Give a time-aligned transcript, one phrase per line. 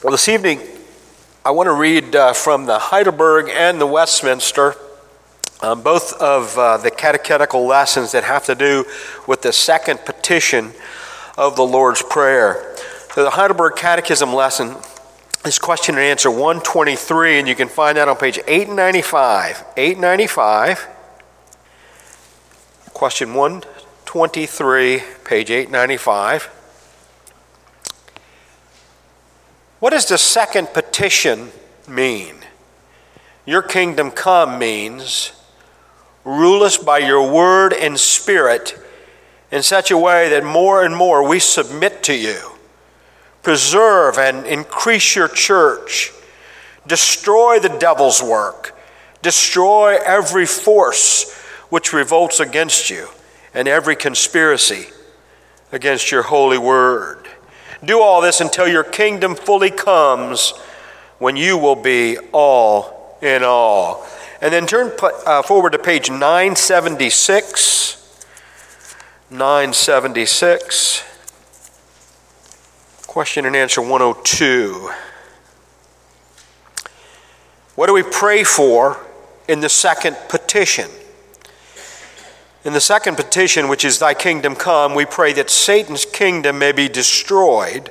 [0.00, 0.60] Well, this evening,
[1.44, 4.76] I want to read uh, from the Heidelberg and the Westminster,
[5.60, 8.84] um, both of uh, the catechetical lessons that have to do
[9.26, 10.70] with the second petition
[11.36, 12.76] of the Lord's Prayer.
[13.12, 14.76] So, the Heidelberg Catechism lesson
[15.44, 19.64] is question and answer 123, and you can find that on page 895.
[19.76, 20.86] 895,
[22.94, 26.50] question 123, page 895.
[29.80, 31.52] What does the second petition
[31.86, 32.34] mean?
[33.46, 35.32] Your kingdom come means
[36.24, 38.78] rule us by your word and spirit
[39.50, 42.58] in such a way that more and more we submit to you.
[43.42, 46.12] Preserve and increase your church.
[46.86, 48.76] Destroy the devil's work.
[49.22, 51.34] Destroy every force
[51.70, 53.08] which revolts against you
[53.54, 54.88] and every conspiracy
[55.70, 57.27] against your holy word.
[57.84, 60.52] Do all this until your kingdom fully comes
[61.18, 64.06] when you will be all in all.
[64.40, 67.88] And then turn uh, forward to page 976.
[69.30, 71.04] 976.
[73.06, 74.90] Question and answer 102.
[77.74, 79.04] What do we pray for
[79.46, 80.90] in the second petition?
[82.68, 86.70] In the second petition, which is Thy kingdom come, we pray that Satan's kingdom may
[86.70, 87.90] be destroyed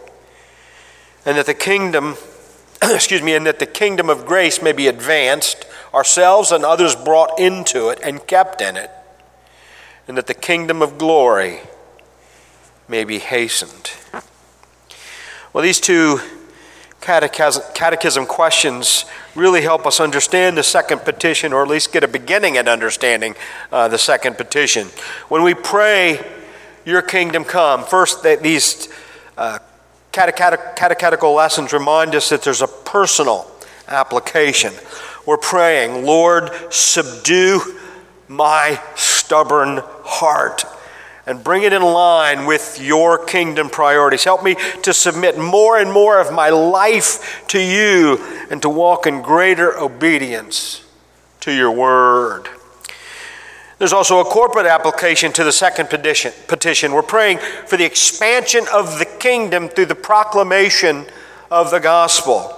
[1.26, 2.16] and that the kingdom,
[2.84, 7.40] excuse me, and that the kingdom of grace may be advanced, ourselves and others brought
[7.40, 8.92] into it and kept in it,
[10.08, 11.62] and that the kingdom of glory
[12.88, 13.94] may be hastened.
[15.54, 16.20] Well, these two
[17.08, 22.08] catechism, catechism questions really help us understand the second petition, or at least get a
[22.08, 23.34] beginning at understanding
[23.72, 24.88] uh, the second petition.
[25.30, 26.20] When we pray,
[26.88, 28.88] Your kingdom come, first, these
[29.38, 29.60] uh,
[30.14, 33.52] catechetical lessons remind us that there's a personal
[33.90, 34.74] application.
[35.26, 37.60] We're praying, Lord, subdue
[38.30, 40.64] my stubborn heart
[41.28, 44.24] and bring it in line with your kingdom priorities.
[44.24, 48.18] Help me to submit more and more of my life to you
[48.50, 50.86] and to walk in greater obedience
[51.42, 52.48] to your word.
[53.78, 56.94] There's also a corporate application to the second petition.
[56.94, 61.06] We're praying for the expansion of the kingdom through the proclamation
[61.52, 62.54] of the gospel.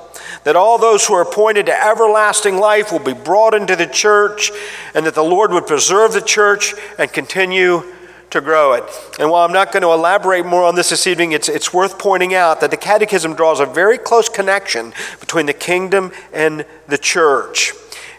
[0.46, 4.52] That all those who are appointed to everlasting life will be brought into the church,
[4.94, 7.84] and that the Lord would preserve the church and continue
[8.32, 8.84] to grow it.
[9.20, 11.98] And while I'm not going to elaborate more on this this evening, it's, it's worth
[11.98, 16.98] pointing out that the Catechism draws a very close connection between the kingdom and the
[16.98, 17.74] church.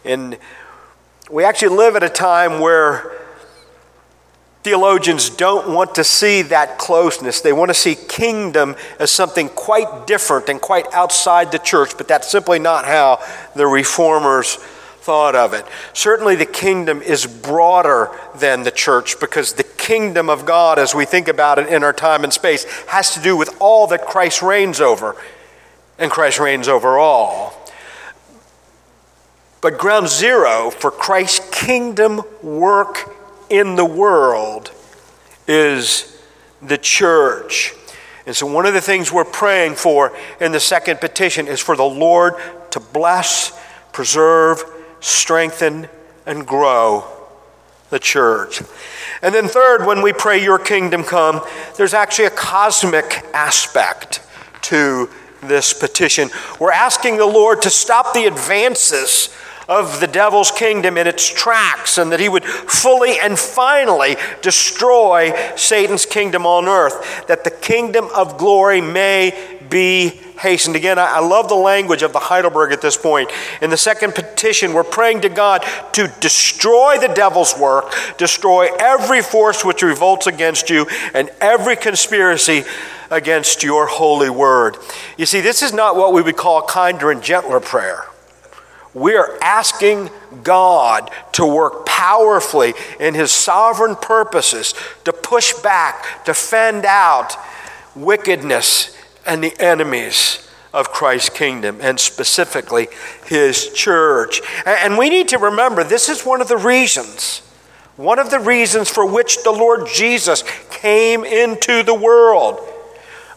[0.05, 0.39] And
[1.31, 3.21] we actually live at a time where
[4.63, 7.41] theologians don't want to see that closeness.
[7.41, 12.09] They want to see kingdom as something quite different and quite outside the church, but
[12.09, 13.21] that's simply not how
[13.55, 14.59] the reformers
[15.01, 15.65] thought of it.
[15.93, 21.05] Certainly, the kingdom is broader than the church because the kingdom of God, as we
[21.05, 24.43] think about it in our time and space, has to do with all that Christ
[24.43, 25.17] reigns over,
[25.99, 27.57] and Christ reigns over all.
[29.61, 33.15] But ground zero for Christ's kingdom work
[33.51, 34.71] in the world
[35.47, 36.19] is
[36.63, 37.75] the church.
[38.27, 41.75] And so, one of the things we're praying for in the second petition is for
[41.75, 42.35] the Lord
[42.71, 43.59] to bless,
[43.93, 44.63] preserve,
[45.01, 45.89] strengthen,
[46.27, 47.05] and grow
[47.91, 48.63] the church.
[49.23, 51.41] And then, third, when we pray, Your kingdom come,
[51.77, 54.21] there's actually a cosmic aspect
[54.63, 55.11] to
[55.43, 56.31] this petition.
[56.59, 59.35] We're asking the Lord to stop the advances
[59.69, 65.33] of the devil's kingdom in its tracks and that he would fully and finally destroy
[65.57, 70.75] Satan's kingdom on earth, that the kingdom of glory may be hastened.
[70.75, 73.31] Again, I love the language of the Heidelberg at this point.
[73.61, 79.21] In the second petition, we're praying to God to destroy the devil's work, destroy every
[79.21, 82.65] force which revolts against you, and every conspiracy
[83.11, 84.79] against your holy word.
[85.19, 88.07] You see, this is not what we would call a kinder and gentler prayer.
[88.95, 90.11] We are asking
[90.43, 97.37] God to work powerfully in His sovereign purposes to push back, to fend out
[97.95, 98.97] wickedness
[99.27, 102.89] and the enemies of Christ's kingdom, and specifically
[103.27, 104.41] His church.
[104.65, 107.41] And we need to remember this is one of the reasons,
[107.97, 112.61] one of the reasons for which the Lord Jesus came into the world.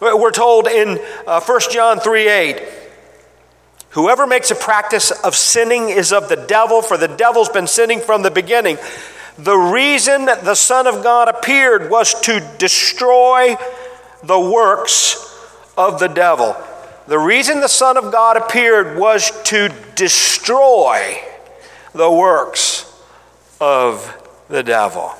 [0.00, 2.62] We're told in uh, 1 John 3 8,
[3.90, 8.00] Whoever makes a practice of sinning is of the devil, for the devil's been sinning
[8.00, 8.76] from the beginning.
[9.38, 13.56] The reason that the Son of God appeared was to destroy
[14.22, 15.33] the works
[15.76, 16.56] of the devil.
[17.06, 21.20] the reason the Son of God appeared was to destroy
[21.92, 22.90] the works
[23.60, 24.16] of
[24.48, 25.12] the devil.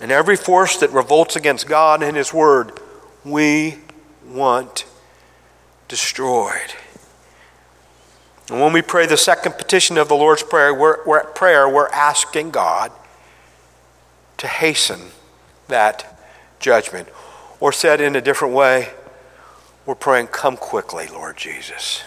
[0.00, 2.78] And every force that revolts against God and His Word,
[3.24, 3.78] we
[4.26, 4.86] want
[5.88, 6.74] destroyed.
[8.48, 11.88] And when we pray the second petition of the Lord's Prayer, we're, we're prayer, we're
[11.88, 12.90] asking God
[14.38, 15.10] to hasten
[15.68, 16.18] that
[16.58, 17.08] judgment.
[17.60, 18.88] Or said in a different way,
[19.86, 22.02] we're praying, Come quickly, Lord Jesus.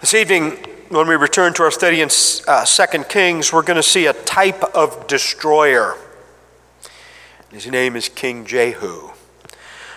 [0.00, 0.52] This evening,
[0.88, 2.08] when we return to our study in
[2.48, 5.96] uh, 2 Kings, we're going to see a type of destroyer.
[7.52, 9.10] His name is King Jehu.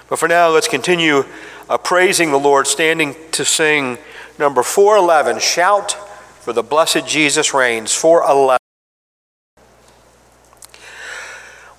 [0.10, 1.24] But for now, let's continue
[1.70, 3.98] uh, praising the Lord, standing to sing
[4.38, 5.94] number 411 Shout
[6.42, 7.94] for the Blessed Jesus Reigns.
[7.94, 8.63] 411.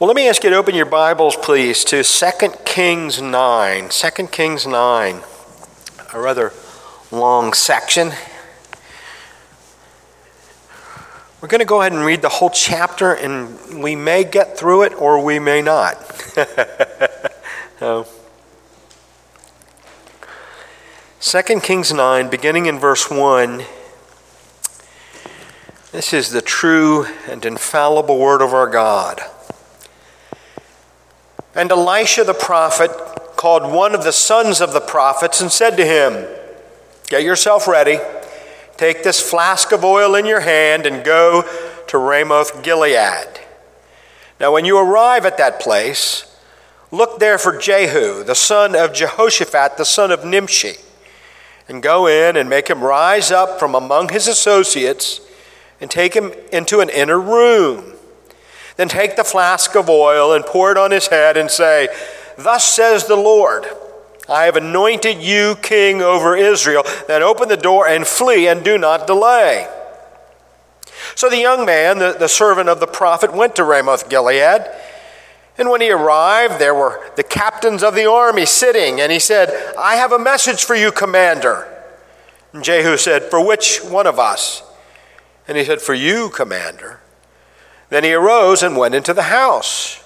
[0.01, 3.89] Well, let me ask you to open your Bibles, please, to 2 Kings 9.
[3.89, 5.21] 2 Kings 9,
[6.13, 6.53] a rather
[7.13, 8.11] long section.
[11.41, 14.83] We're going to go ahead and read the whole chapter, and we may get through
[14.83, 15.95] it or we may not.
[17.79, 18.09] so,
[21.21, 23.63] 2 Kings 9, beginning in verse 1.
[25.93, 29.21] This is the true and infallible word of our God.
[31.55, 32.91] And Elisha the prophet
[33.37, 36.27] called one of the sons of the prophets and said to him,
[37.09, 37.99] Get yourself ready.
[38.77, 41.45] Take this flask of oil in your hand and go
[41.89, 43.41] to Ramoth Gilead.
[44.41, 46.37] Now, when you arrive at that place,
[46.91, 50.75] look there for Jehu, the son of Jehoshaphat, the son of Nimshi,
[51.69, 55.21] and go in and make him rise up from among his associates
[55.81, 57.94] and take him into an inner room.
[58.77, 61.89] Then take the flask of oil and pour it on his head and say,
[62.37, 63.67] Thus says the Lord,
[64.29, 66.83] I have anointed you king over Israel.
[67.07, 69.69] Then open the door and flee and do not delay.
[71.15, 74.67] So the young man, the, the servant of the prophet, went to Ramoth Gilead.
[75.57, 79.75] And when he arrived, there were the captains of the army sitting, and he said,
[79.79, 81.69] I have a message for you, commander.
[82.53, 84.63] And Jehu said, For which one of us?
[85.47, 87.01] And he said, For you, commander.
[87.91, 90.03] Then he arose and went into the house.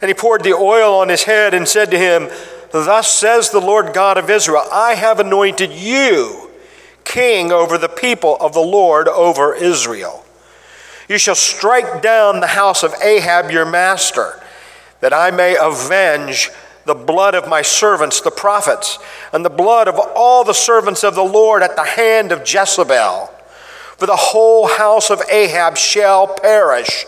[0.00, 2.28] And he poured the oil on his head and said to him,
[2.70, 6.50] Thus says the Lord God of Israel, I have anointed you
[7.04, 10.24] king over the people of the Lord over Israel.
[11.08, 14.40] You shall strike down the house of Ahab your master,
[15.00, 16.50] that I may avenge
[16.84, 18.98] the blood of my servants, the prophets,
[19.32, 23.32] and the blood of all the servants of the Lord at the hand of Jezebel.
[23.98, 27.04] For the whole house of Ahab shall perish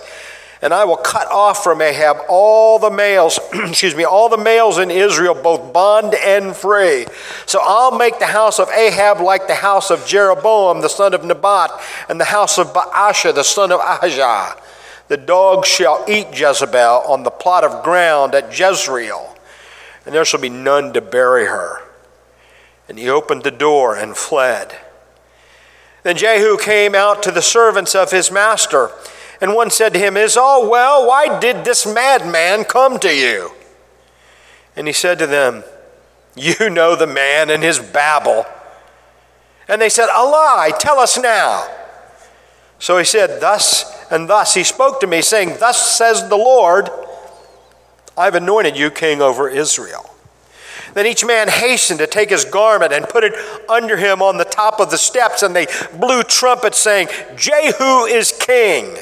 [0.62, 4.78] and I will cut off from Ahab all the males, excuse me, all the males
[4.78, 7.06] in Israel, both bond and free.
[7.46, 11.24] So I'll make the house of Ahab like the house of Jeroboam, the son of
[11.24, 11.70] Nebat,
[12.08, 14.56] and the house of Baasha, the son of Ahijah.
[15.08, 19.34] The dogs shall eat Jezebel on the plot of ground at Jezreel,
[20.04, 21.80] and there shall be none to bury her.
[22.86, 24.76] And he opened the door and fled.
[26.02, 28.90] Then Jehu came out to the servants of his master
[29.40, 31.06] and one said to him, Is all well?
[31.06, 33.52] Why did this madman come to you?
[34.76, 35.64] And he said to them,
[36.36, 38.44] You know the man and his babble.
[39.66, 41.66] And they said, A lie, tell us now.
[42.78, 46.90] So he said, Thus and thus he spoke to me, saying, Thus says the Lord,
[48.16, 50.14] I've anointed you king over Israel.
[50.94, 53.34] Then each man hastened to take his garment and put it
[53.68, 55.66] under him on the top of the steps, and they
[55.98, 58.96] blew trumpets, saying, Jehu is king.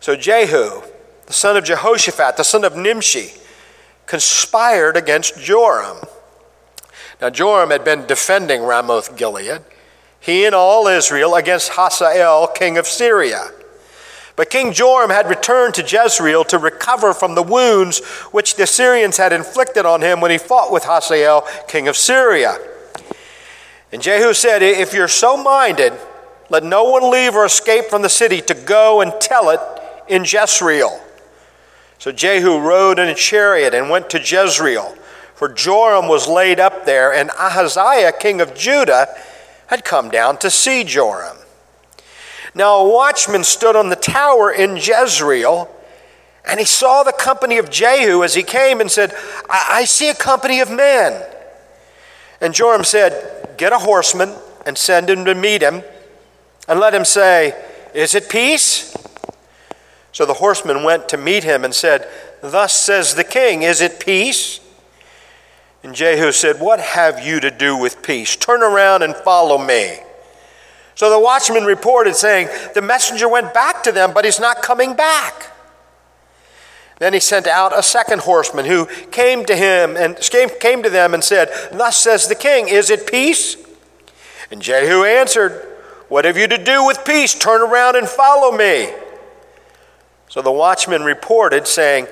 [0.00, 0.82] So Jehu,
[1.26, 3.32] the son of Jehoshaphat, the son of Nimshi,
[4.06, 5.98] conspired against Joram.
[7.20, 9.62] Now, Joram had been defending Ramoth Gilead,
[10.18, 13.50] he and all Israel, against Hazael, king of Syria.
[14.34, 18.00] But King Joram had returned to Jezreel to recover from the wounds
[18.32, 22.56] which the Syrians had inflicted on him when he fought with Hazael, king of Syria.
[23.92, 25.92] And Jehu said, If you're so minded,
[26.48, 29.60] let no one leave or escape from the city to go and tell it
[30.08, 31.00] in Jezreel.
[31.98, 34.96] So Jehu rode in a chariot and went to Jezreel,
[35.34, 39.08] for Joram was laid up there, and Ahaziah, king of Judah,
[39.68, 41.36] had come down to see Joram.
[42.54, 45.74] Now a watchman stood on the tower in Jezreel,
[46.44, 49.14] and he saw the company of Jehu as he came and said,
[49.48, 51.22] I, I see a company of men.
[52.40, 54.34] And Joram said, Get a horseman
[54.66, 55.82] and send him to meet him,
[56.68, 57.54] and let him say,
[57.94, 58.94] Is it peace?
[60.12, 62.06] So the horseman went to meet him and said,
[62.42, 64.60] Thus says the king, Is it peace?
[65.82, 68.36] And Jehu said, What have you to do with peace?
[68.36, 69.98] Turn around and follow me.
[70.94, 74.94] So the watchman reported, saying, The messenger went back to them, but he's not coming
[74.94, 75.52] back.
[76.98, 80.16] Then he sent out a second horseman who came to him and
[80.60, 83.56] came to them and said, Thus says the king, Is it peace?
[84.50, 85.52] And Jehu answered,
[86.08, 87.34] What have you to do with peace?
[87.34, 88.92] Turn around and follow me.
[90.28, 92.06] So the watchman reported, saying,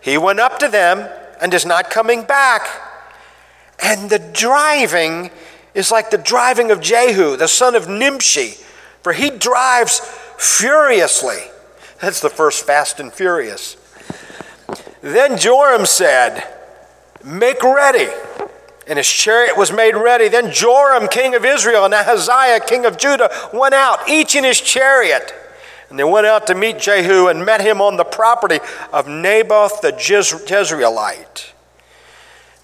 [0.00, 1.08] He went up to them
[1.40, 2.68] and is not coming back.
[3.82, 5.30] And the driving
[5.74, 8.54] is like the driving of Jehu, the son of Nimshi,
[9.02, 10.00] for he drives
[10.38, 11.38] furiously.
[12.00, 13.76] That's the first Fast and Furious.
[15.02, 16.44] Then Joram said,
[17.24, 18.08] Make ready.
[18.86, 20.28] And his chariot was made ready.
[20.28, 24.60] Then Joram, king of Israel, and Ahaziah, king of Judah, went out, each in his
[24.60, 25.32] chariot.
[25.88, 28.60] And they went out to meet Jehu and met him on the property
[28.92, 31.52] of Naboth the Jezreelite.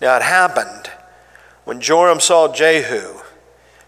[0.00, 0.90] Now it happened
[1.64, 3.20] when Joram saw Jehu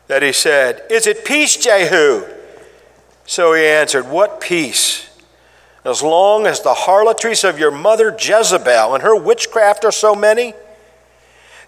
[0.07, 2.25] that he said, Is it peace, Jehu?
[3.25, 5.09] So he answered, What peace?
[5.85, 10.55] as long as the harlotries of your mother Jezebel and her witchcraft are so many?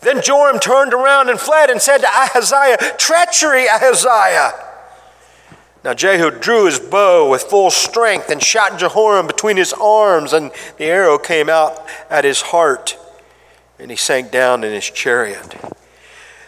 [0.02, 4.52] Then Joram turned around and fled and said to Ahaziah, Treachery, Ahaziah!
[5.82, 10.50] Now Jehu drew his bow with full strength and shot Jehoram between his arms, and
[10.78, 12.96] the arrow came out at his heart,
[13.78, 15.54] and he sank down in his chariot.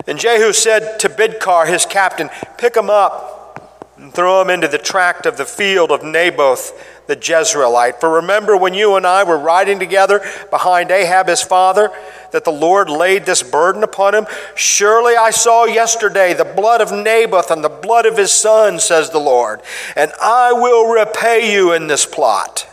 [0.07, 4.79] And Jehu said to Bidkar, his captain, Pick him up and throw him into the
[4.79, 6.73] tract of the field of Naboth
[7.07, 8.01] the Jezreelite.
[8.01, 10.21] For remember when you and I were riding together
[10.51, 11.91] behind Ahab his father,
[12.33, 14.27] that the Lord laid this burden upon him?
[14.55, 19.11] Surely I saw yesterday the blood of Naboth and the blood of his son, says
[19.11, 19.61] the Lord,
[19.95, 22.69] and I will repay you in this plot,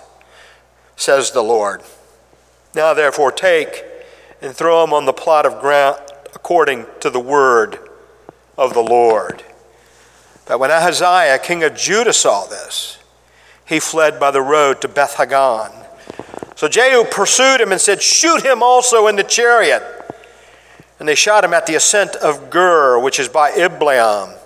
[0.96, 1.82] says the Lord.
[2.76, 3.86] Now therefore take
[4.42, 6.00] and throw him on the plot of ground
[6.44, 7.80] according to the word
[8.58, 9.42] of the Lord.
[10.46, 13.00] But when Ahaziah, king of Judah, saw this,
[13.66, 15.72] he fled by the road to Beth Haggan.
[16.58, 19.84] So Jehu pursued him and said, Shoot him also in the chariot.
[21.00, 24.38] And they shot him at the ascent of Gur, which is by Ibleam.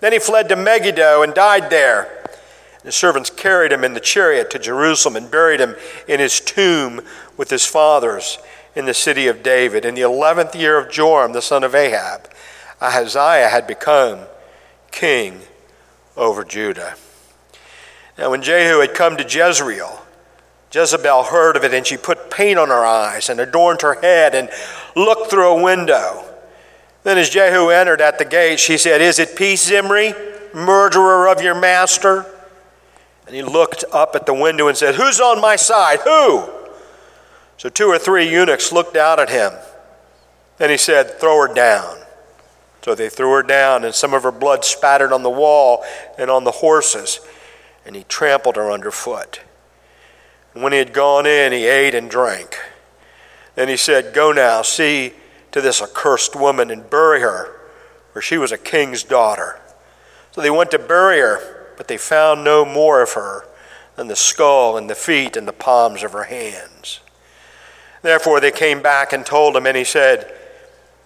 [0.00, 2.22] Then he fled to Megiddo and died there.
[2.74, 5.74] And The servants carried him in the chariot to Jerusalem and buried him
[6.06, 7.00] in his tomb
[7.38, 8.36] with his fathers
[8.76, 9.84] in the city of David.
[9.84, 12.28] In the eleventh year of Joram, the son of Ahab,
[12.80, 14.20] Ahaziah had become
[14.92, 15.40] king
[16.16, 16.94] over Judah.
[18.18, 20.02] Now, when Jehu had come to Jezreel,
[20.72, 24.34] Jezebel heard of it, and she put paint on her eyes and adorned her head
[24.34, 24.50] and
[24.94, 26.24] looked through a window.
[27.02, 30.12] Then, as Jehu entered at the gate, she said, Is it peace, Zimri,
[30.52, 32.26] murderer of your master?
[33.26, 36.00] And he looked up at the window and said, Who's on my side?
[36.00, 36.50] Who?
[37.56, 39.52] So two or three eunuchs looked out at him.
[40.58, 41.98] Then he said, Throw her down.
[42.82, 45.84] So they threw her down, and some of her blood spattered on the wall
[46.18, 47.20] and on the horses
[47.86, 49.40] and he trampled her underfoot.
[50.52, 52.56] And when he had gone in, he ate and drank.
[53.54, 55.12] Then he said, Go now, see
[55.52, 57.56] to this accursed woman and bury her,
[58.12, 59.60] for she was a king's daughter.
[60.32, 63.46] So they went to bury her, but they found no more of her
[63.94, 67.00] than the skull and the feet and the palms of her hands.
[68.06, 70.32] Therefore they came back and told him, and he said,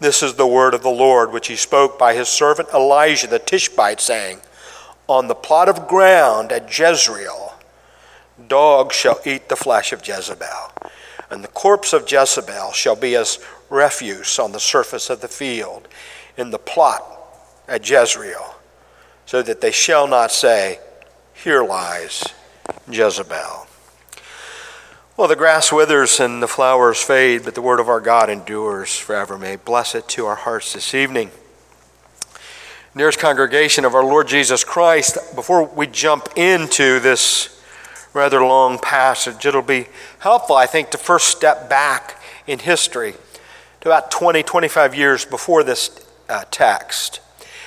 [0.01, 3.39] This is the word of the Lord, which he spoke by his servant Elijah the
[3.39, 4.41] Tishbite, saying,
[5.07, 7.55] on the plot of ground at Jezreel,
[8.49, 10.73] dogs shall eat the flesh of Jezebel,
[11.31, 13.39] and the corpse of Jezebel shall be as
[13.71, 15.89] refuse on the surface of the field
[16.37, 17.03] in the plot
[17.67, 18.57] at Jezreel,
[19.25, 20.79] so that they shall not say,
[21.33, 22.25] Here lies
[22.91, 23.70] Jezebel.
[25.17, 28.97] Well, the grass withers and the flowers fade, but the word of our God endures
[28.97, 29.37] forever.
[29.37, 31.31] May bless it to our hearts this evening
[32.95, 37.63] nearest congregation of our Lord Jesus Christ, before we jump into this
[38.13, 39.87] rather long passage, it'll be
[40.19, 43.15] helpful, I think, to first step back in history
[43.83, 47.21] to about 20, 25 years before this uh, text.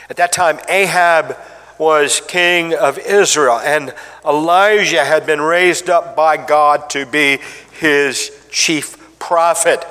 [0.10, 1.38] At that time, Ahab
[1.78, 3.94] was king of Israel, and
[4.26, 7.40] Elijah had been raised up by God to be
[7.80, 9.86] his chief prophet.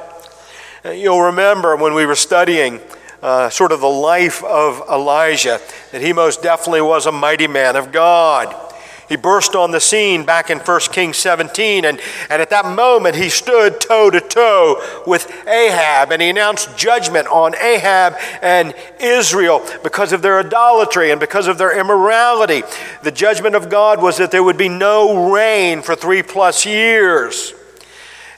[0.84, 2.80] You'll remember when we were studying
[3.22, 5.60] uh, sort of the life of Elijah,
[5.92, 8.71] that he most definitely was a mighty man of God.
[9.12, 12.00] He burst on the scene back in 1 Kings 17, and,
[12.30, 17.28] and at that moment he stood toe to toe with Ahab, and he announced judgment
[17.28, 22.62] on Ahab and Israel because of their idolatry and because of their immorality.
[23.02, 27.52] The judgment of God was that there would be no rain for three plus years.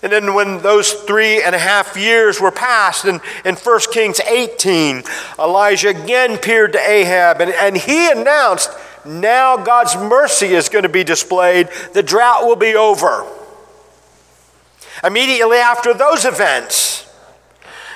[0.02, 4.19] And then when those three and a half years were passed, in, in 1 Kings
[4.19, 5.04] 18,
[5.38, 8.71] Elijah again appeared to Ahab, and, and he announced,
[9.04, 11.68] now God's mercy is going to be displayed.
[11.92, 13.26] The drought will be over.
[15.02, 17.11] Immediately after those events,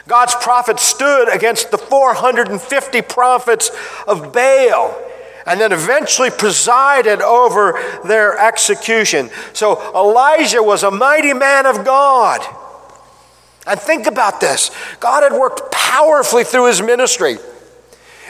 [0.07, 3.71] God's prophet stood against the 450 prophets
[4.07, 4.99] of Baal
[5.47, 9.31] and then eventually presided over their execution.
[9.53, 12.41] So Elijah was a mighty man of God.
[13.67, 17.37] And think about this God had worked powerfully through his ministry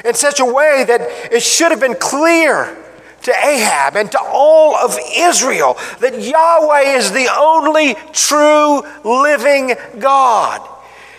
[0.05, 1.01] in such a way that
[1.33, 2.77] it should have been clear
[3.23, 10.67] to Ahab and to all of Israel that Yahweh is the only true living God.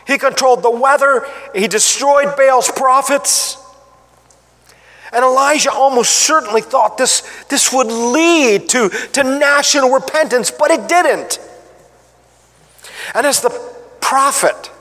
[0.07, 3.57] He controlled the weather, he destroyed Baal's prophets.
[5.11, 10.87] And Elijah almost certainly thought this, this would lead to, to national repentance, but it
[10.87, 11.39] didn't.
[13.15, 13.49] And as the
[14.01, 14.71] prophet,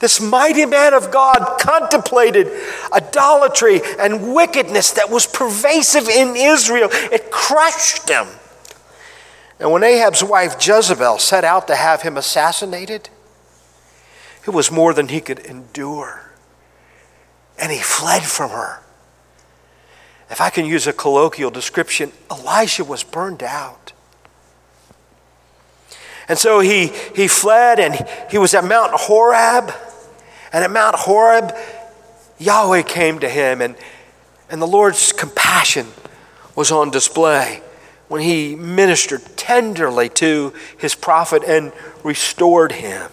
[0.00, 2.50] this mighty man of God contemplated
[2.92, 6.88] idolatry and wickedness that was pervasive in Israel.
[6.92, 8.26] It crushed him.
[9.58, 13.08] And when Ahab's wife Jezebel set out to have him assassinated,
[14.46, 16.30] it was more than he could endure.
[17.58, 18.82] And he fled from her.
[20.28, 23.93] If I can use a colloquial description, Elijah was burned out.
[26.28, 29.72] And so he, he fled and he was at Mount Horeb.
[30.52, 31.54] And at Mount Horeb,
[32.38, 33.74] Yahweh came to him, and,
[34.48, 35.88] and the Lord's compassion
[36.54, 37.60] was on display
[38.08, 41.72] when he ministered tenderly to his prophet and
[42.04, 43.10] restored him.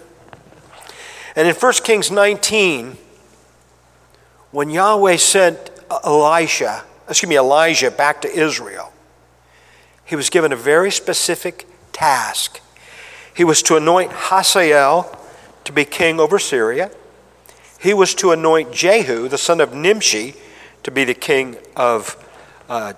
[1.36, 2.98] And in 1 Kings 19,
[4.52, 5.72] when Yahweh sent
[6.04, 8.94] Elisha excuse me, Elijah back to Israel,
[10.06, 12.61] he was given a very specific task.
[13.42, 15.18] He was to anoint Hazael
[15.64, 16.92] to be king over Syria.
[17.80, 20.36] He was to anoint Jehu, the son of Nimshi,
[20.84, 22.24] to be the king of
[22.70, 22.94] uh,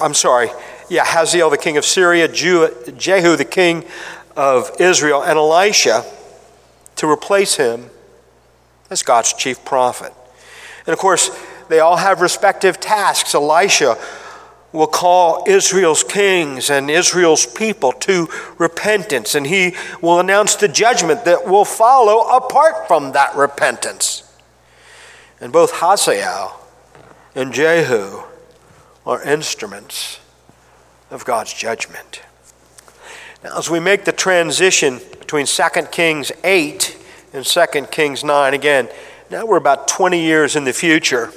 [0.00, 0.48] I'm sorry,
[0.88, 3.84] yeah, Hazael, the king of Syria, Jehu, the king
[4.34, 6.06] of Israel, and Elisha
[6.96, 7.90] to replace him
[8.88, 10.14] as God's chief prophet.
[10.86, 11.30] And of course,
[11.68, 13.34] they all have respective tasks.
[13.34, 13.98] Elisha
[14.72, 21.24] will call Israel's kings and Israel's people to repentance, and he will announce the judgment
[21.24, 24.22] that will follow apart from that repentance.
[25.40, 26.58] And both Hazael
[27.34, 28.22] and Jehu
[29.04, 30.20] are instruments
[31.10, 32.22] of God's judgment.
[33.44, 36.98] Now, as we make the transition between 2 Kings 8
[37.32, 38.88] and 2 Kings 9, again,
[39.30, 41.32] now we're about 20 years in the future.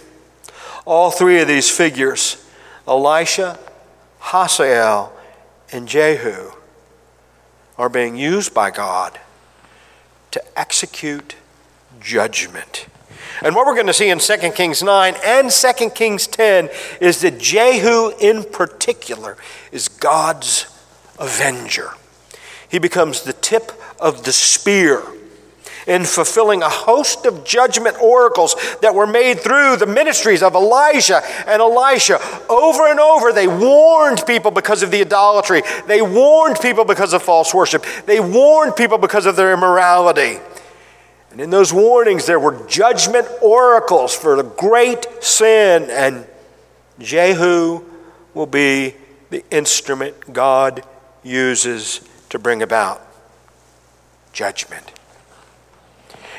[0.85, 2.44] All three of these figures,
[2.87, 3.59] Elisha,
[4.19, 5.13] Hazael,
[5.71, 6.51] and Jehu,
[7.77, 9.19] are being used by God
[10.31, 11.35] to execute
[11.99, 12.87] judgment.
[13.41, 16.69] And what we're going to see in 2 Kings 9 and 2 Kings 10
[17.01, 19.37] is that Jehu, in particular,
[19.71, 20.67] is God's
[21.19, 21.91] avenger.
[22.69, 25.03] He becomes the tip of the spear
[25.87, 31.21] in fulfilling a host of judgment oracles that were made through the ministries of Elijah
[31.47, 32.19] and Elisha.
[32.49, 37.21] Over and over, they warned people because of the idolatry, they warned people because of
[37.21, 40.39] false worship, they warned people because of their immorality.
[41.31, 46.25] And in those warnings, there were judgment oracles for the great sin, and
[46.97, 47.83] Jehu
[48.33, 48.95] will be
[49.29, 50.83] the instrument God
[51.23, 53.05] uses to bring about
[54.31, 54.94] judgment.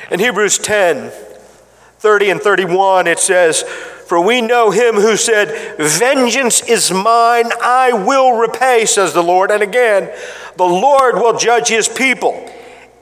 [0.09, 1.11] In Hebrews 10
[1.99, 7.91] 30 and 31, it says, For we know him who said, Vengeance is mine, I
[7.91, 9.49] will repay, says the Lord.
[9.49, 10.11] And again,
[10.57, 12.33] the Lord will judge his people.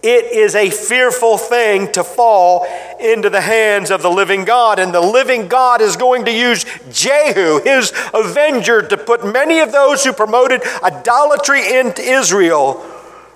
[0.02, 2.66] It is a fearful thing to fall
[3.02, 4.80] into the hands of the living God.
[4.80, 9.72] And the living God is going to use Jehu, his avenger, to put many of
[9.72, 12.86] those who promoted idolatry into Israel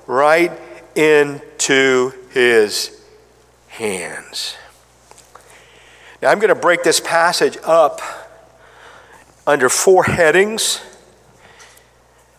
[0.07, 0.51] right
[0.95, 2.98] into his
[3.69, 4.55] hands.
[6.21, 8.01] Now, I'm going to break this passage up
[9.47, 10.81] under four headings.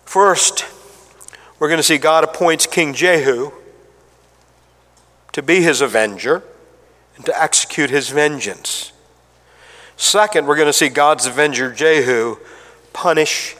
[0.04, 0.66] First,
[1.58, 3.52] we're going to see God appoints King Jehu
[5.32, 6.42] to be his avenger
[7.16, 8.92] and to execute his vengeance.
[9.96, 12.36] Second, we're going to see God's avenger Jehu
[12.92, 13.56] punish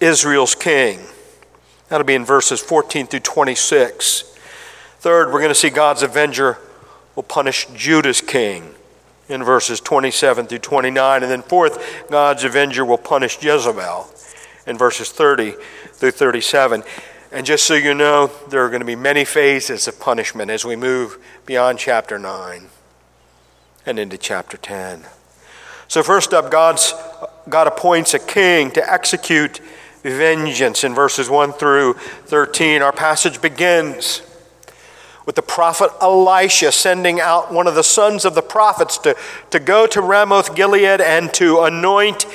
[0.00, 1.00] Israel's king.
[1.88, 4.36] That'll be in verses 14 through 26.
[5.00, 6.58] Third, we're going to see God's avenger
[7.14, 8.74] will punish Judah's king
[9.28, 11.22] in verses 27 through 29.
[11.22, 14.08] And then, fourth, God's avenger will punish Jezebel
[14.66, 15.54] in verses 30
[15.92, 16.82] through 37.
[17.32, 20.64] And just so you know, there are going to be many phases of punishment as
[20.64, 22.68] we move beyond chapter 9
[23.86, 25.04] and into chapter 10.
[25.88, 26.94] So, first up, God's,
[27.48, 29.60] God appoints a king to execute
[30.02, 32.82] vengeance in verses 1 through 13.
[32.82, 34.22] Our passage begins
[35.26, 39.16] with the prophet Elisha sending out one of the sons of the prophets to,
[39.50, 42.26] to go to Ramoth Gilead and to anoint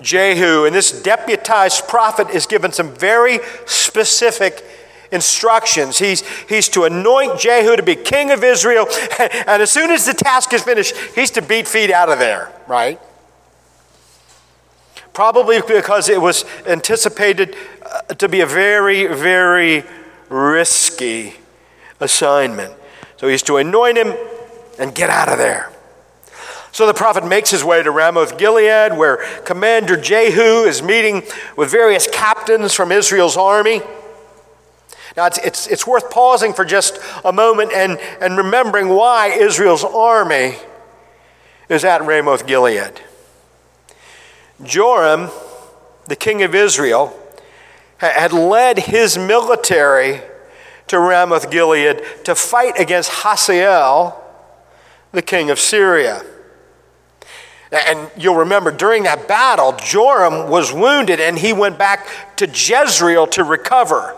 [0.00, 0.64] Jehu.
[0.66, 4.62] And this deputized prophet is given some very specific
[5.10, 5.98] instructions.
[5.98, 8.86] He's, he's to anoint Jehu to be king of Israel,
[9.18, 12.52] and as soon as the task is finished, he's to beat feet out of there,
[12.66, 13.00] right?
[15.14, 19.84] Probably because it was anticipated uh, to be a very, very
[20.28, 21.36] risky
[22.00, 22.74] assignment.
[23.16, 24.14] So he's to anoint him
[24.78, 25.72] and get out of there.
[26.72, 31.22] So the prophet makes his way to Ramoth Gilead, where Commander Jehu is meeting
[31.56, 33.80] with various captains from Israel's army.
[35.16, 39.84] Now, it's, it's, it's worth pausing for just a moment and, and remembering why Israel's
[39.84, 40.56] army
[41.70, 43.00] is at Ramoth Gilead.
[44.62, 45.30] Joram,
[46.08, 47.18] the king of Israel,
[47.96, 50.20] had led his military
[50.88, 54.22] to Ramoth Gilead to fight against Hazael,
[55.12, 56.22] the king of Syria.
[57.72, 63.26] And you'll remember during that battle, Joram was wounded and he went back to Jezreel
[63.28, 64.16] to recover.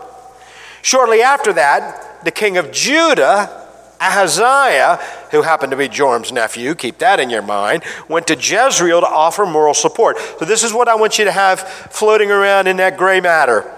[0.81, 3.67] Shortly after that, the king of Judah,
[3.99, 4.97] Ahaziah,
[5.31, 9.07] who happened to be Joram's nephew, keep that in your mind, went to Jezreel to
[9.07, 10.17] offer moral support.
[10.37, 13.69] So, this is what I want you to have floating around in that gray matter.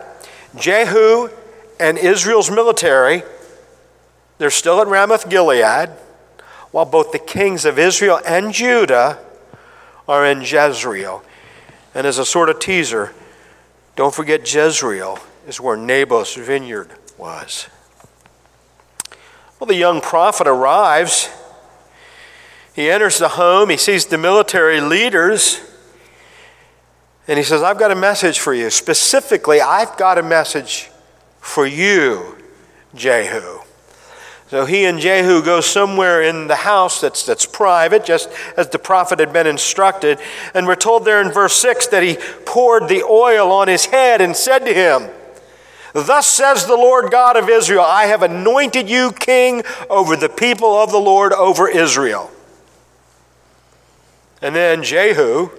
[0.55, 1.29] Jehu
[1.81, 3.23] and Israel's military,
[4.37, 5.89] they're still at Ramoth Gilead,
[6.69, 9.17] while both the kings of Israel and Judah
[10.07, 11.23] are in Jezreel.
[11.95, 13.13] And as a sort of teaser,
[13.95, 15.17] don't forget Jezreel
[15.47, 17.67] is where Naboth's vineyard was.
[19.59, 21.29] Well, the young prophet arrives.
[22.75, 25.59] He enters the home, he sees the military leaders,
[27.27, 28.69] and he says, I've got a message for you.
[28.69, 30.90] Specifically, I've got a message
[31.41, 32.37] for you,
[32.95, 33.59] Jehu.
[34.47, 38.79] So he and Jehu go somewhere in the house that's, that's private, just as the
[38.79, 40.19] prophet had been instructed.
[40.53, 44.19] And we're told there in verse 6 that he poured the oil on his head
[44.19, 45.09] and said to him,
[45.93, 50.75] Thus says the Lord God of Israel, I have anointed you king over the people
[50.75, 52.29] of the Lord over Israel.
[54.41, 55.49] And then Jehu,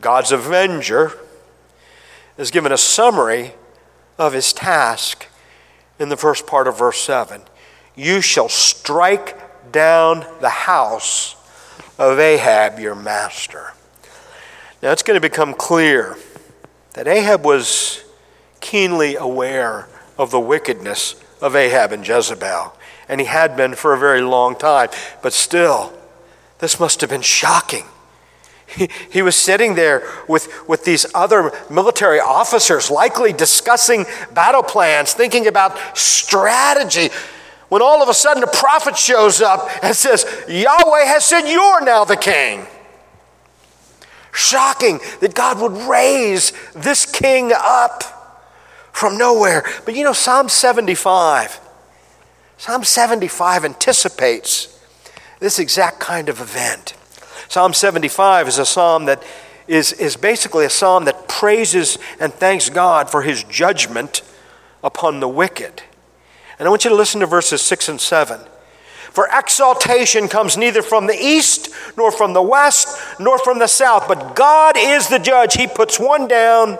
[0.00, 1.12] God's avenger,
[2.36, 3.54] is given a summary
[4.18, 5.26] of his task
[5.98, 7.42] in the first part of verse 7.
[7.94, 11.36] You shall strike down the house
[11.98, 13.72] of Ahab, your master.
[14.82, 16.16] Now it's going to become clear
[16.94, 18.04] that Ahab was
[18.60, 22.74] keenly aware of the wickedness of Ahab and Jezebel,
[23.08, 24.88] and he had been for a very long time.
[25.22, 25.92] But still,
[26.58, 27.84] this must have been shocking
[29.10, 34.04] he, was sitting there with, with these other military officers, likely discussing
[34.34, 37.10] battle plans, thinking about strategy.
[37.68, 41.84] When all of a sudden a prophet shows up and says, Yahweh has said, You're
[41.84, 42.66] now the king.
[44.32, 48.02] Shocking that God would raise this king up
[48.92, 49.64] from nowhere.
[49.84, 51.60] But you know, Psalm 75,
[52.58, 54.78] Psalm 75 anticipates
[55.40, 56.94] this exact kind of event.
[57.52, 59.22] Psalm 75 is a psalm that
[59.68, 64.22] is, is basically a psalm that praises and thanks God for his judgment
[64.82, 65.82] upon the wicked.
[66.58, 68.40] And I want you to listen to verses 6 and 7.
[69.10, 74.08] For exaltation comes neither from the east, nor from the west, nor from the south,
[74.08, 75.52] but God is the judge.
[75.52, 76.78] He puts one down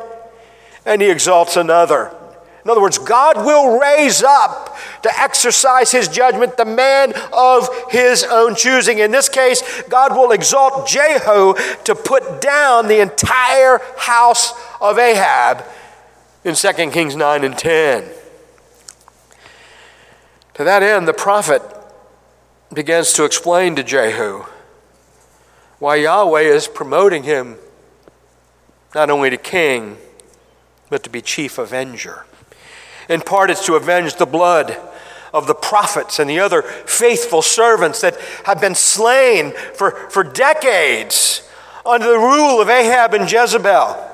[0.86, 2.16] and he exalts another.
[2.64, 8.22] In other words, God will raise up to exercise his judgment the man of his
[8.22, 8.98] own choosing.
[8.98, 15.64] In this case, God will exalt Jehu to put down the entire house of Ahab
[16.44, 18.04] in 2 Kings 9 and 10.
[20.54, 21.62] To that end, the prophet
[22.72, 24.44] begins to explain to Jehu
[25.78, 27.56] why Yahweh is promoting him
[28.94, 29.96] not only to king,
[30.90, 32.24] but to be chief avenger.
[33.08, 34.76] In part, it's to avenge the blood
[35.32, 41.48] of the prophets and the other faithful servants that have been slain for, for decades
[41.86, 44.10] under the rule of Ahab and Jezebel.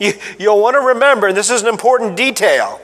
[0.00, 2.80] You, you'll want to remember, and this is an important detail,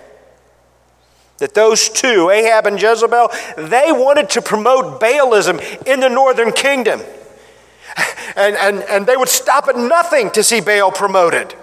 [1.38, 7.00] that those two, Ahab and Jezebel, they wanted to promote Baalism in the northern kingdom.
[8.36, 11.54] And, and, and they would stop at nothing to see Baal promoted.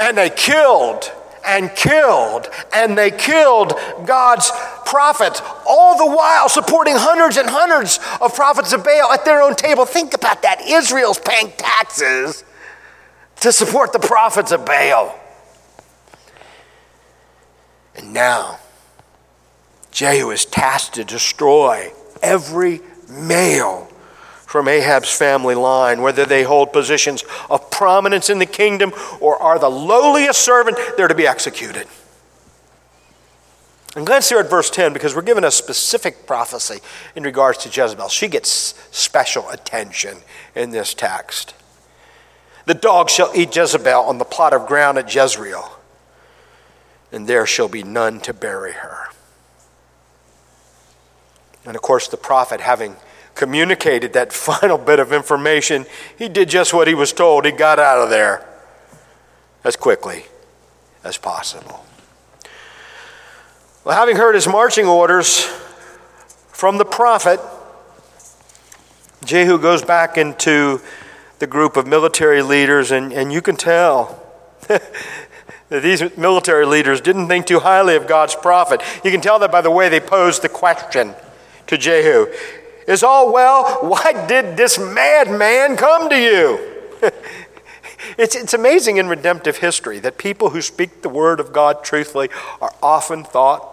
[0.00, 1.12] And they killed
[1.46, 3.74] and killed, and they killed
[4.06, 4.50] God's
[4.86, 9.54] prophets, all the while supporting hundreds and hundreds of prophets of Baal at their own
[9.54, 9.84] table.
[9.84, 10.60] Think about that.
[10.66, 12.44] Israel's paying taxes
[13.40, 15.18] to support the prophets of Baal.
[17.96, 18.58] And now,
[19.90, 23.88] Jehu is tasked to destroy every male
[24.54, 29.58] from Ahab's family line, whether they hold positions of prominence in the kingdom or are
[29.58, 31.88] the lowliest servant, they're to be executed.
[33.96, 36.78] And glance here at verse 10 because we're given a specific prophecy
[37.16, 38.08] in regards to Jezebel.
[38.10, 38.48] She gets
[38.92, 40.18] special attention
[40.54, 41.56] in this text.
[42.66, 45.68] The dog shall eat Jezebel on the plot of ground at Jezreel,
[47.10, 49.08] and there shall be none to bury her.
[51.66, 52.94] And of course, the prophet, having
[53.34, 57.44] communicated that final bit of information, he did just what he was told.
[57.44, 58.46] He got out of there
[59.62, 60.26] as quickly
[61.02, 61.84] as possible.
[63.84, 65.44] Well, having heard his marching orders
[66.48, 67.40] from the prophet,
[69.24, 70.80] Jehu goes back into
[71.38, 74.22] the group of military leaders, and, and you can tell
[74.68, 74.82] that
[75.68, 78.82] these military leaders didn't think too highly of God's prophet.
[79.04, 81.14] You can tell that by the way they posed the question
[81.66, 82.26] to Jehu
[82.86, 83.78] Is all well?
[83.80, 86.58] Why did this madman come to you?
[88.18, 92.28] it's, it's amazing in redemptive history that people who speak the word of God truthfully
[92.60, 93.70] are often thought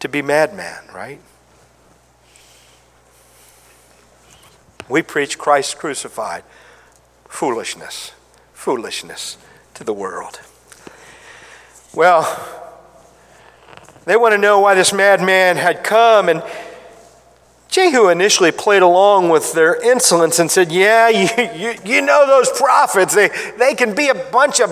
[0.00, 1.20] to be madmen, right?
[4.88, 6.42] We preach Christ crucified.
[7.28, 8.12] Foolishness.
[8.52, 9.38] Foolishness
[9.74, 10.40] to the world.
[11.94, 12.26] Well,
[14.04, 16.42] they want to know why this madman had come, and
[17.70, 22.50] Jehu initially played along with their insolence and said, Yeah, you, you, you know those
[22.58, 23.14] prophets.
[23.14, 23.28] They,
[23.58, 24.70] they can be a bunch of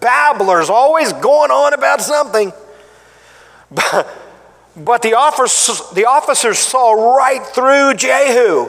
[0.00, 2.52] babblers, always going on about something.
[3.70, 4.08] But,
[4.76, 8.68] but the, officers, the officers saw right through Jehu,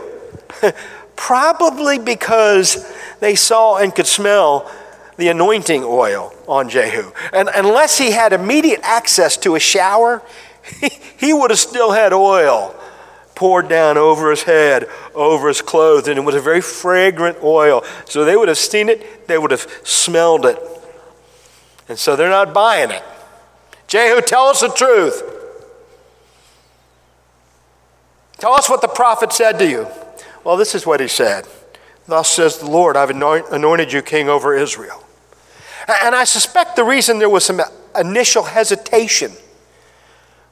[1.16, 4.72] probably because they saw and could smell
[5.18, 7.12] the anointing oil on Jehu.
[7.34, 10.22] And unless he had immediate access to a shower,
[10.80, 12.76] he, he would have still had oil
[13.42, 17.84] poured down over his head, over his clothes, and it was a very fragrant oil.
[18.06, 20.60] So they would have seen it, they would have smelled it.
[21.90, 23.02] And so they're not buying it.
[23.88, 25.24] Jehu, tell us the truth.
[28.38, 29.88] Tell us what the prophet said to you.
[30.44, 31.48] Well, this is what he said
[32.06, 35.04] Thus says the Lord, I've anointed you king over Israel.
[35.88, 37.60] And I suspect the reason there was some
[38.00, 39.32] initial hesitation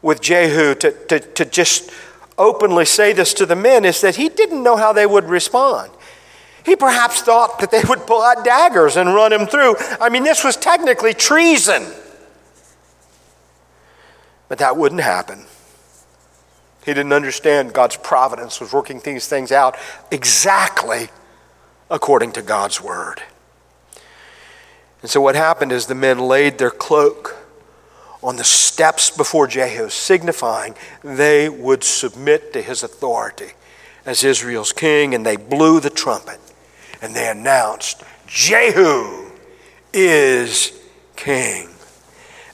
[0.02, 1.92] with Jehu to, to, to just
[2.40, 5.92] openly say this to the men is that he didn't know how they would respond.
[6.66, 9.76] He perhaps thought that they would pull out daggers and run him through.
[10.02, 11.86] I mean, this was technically treason.
[14.48, 15.46] But that wouldn't happen.
[16.86, 19.78] He didn't understand God's providence was working these things out
[20.12, 21.10] exactly
[21.90, 23.22] according to God's word.
[25.02, 27.38] And so what happened is the men laid their cloak
[28.22, 33.52] on the steps before Jehu, signifying they would submit to his authority
[34.06, 36.40] as Israel's king, and they blew the trumpet
[37.02, 39.32] and they announced, Jehu
[39.94, 40.78] is
[41.16, 41.70] king.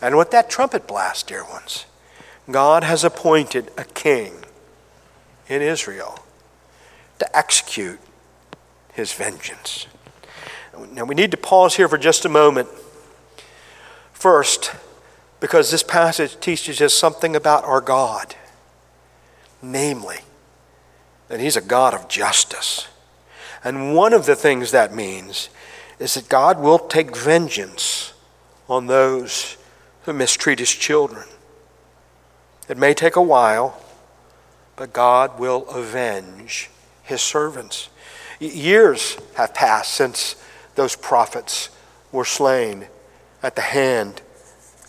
[0.02, 1.86] And with that trumpet blast, dear ones,
[2.50, 4.34] God has appointed a king
[5.48, 6.20] in Israel
[7.20, 8.00] to execute
[8.94, 9.88] his vengeance.
[10.92, 12.70] Now we need to pause here for just a moment.
[14.14, 14.72] First,
[15.46, 18.34] because this passage teaches us something about our God,
[19.62, 20.18] namely,
[21.28, 22.88] that He's a God of justice.
[23.64, 25.50] And one of the things that means
[26.00, 28.12] is that God will take vengeance
[28.68, 29.58] on those
[30.06, 31.28] who mistreat His children.
[32.68, 33.80] It may take a while,
[34.76, 36.72] but God will avenge
[37.04, 37.90] His servants.
[38.40, 40.38] Years have passed since
[40.74, 41.70] those prophets
[42.12, 42.88] were slain
[43.44, 44.24] at the hand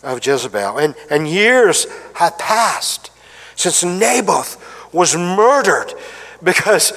[0.07, 0.77] of Jezebel.
[0.77, 3.11] And, and years have passed
[3.55, 5.93] since Naboth was murdered
[6.41, 6.93] because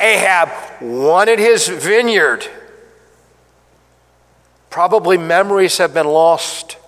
[0.00, 0.48] Ahab
[0.80, 2.46] wanted his vineyard.
[4.70, 6.78] Probably memories have been lost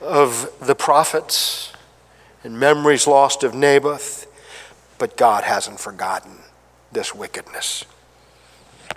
[0.00, 1.72] of the prophets
[2.44, 4.26] and memories lost of Naboth,
[4.98, 6.38] but God hasn't forgotten
[6.92, 7.84] this wickedness.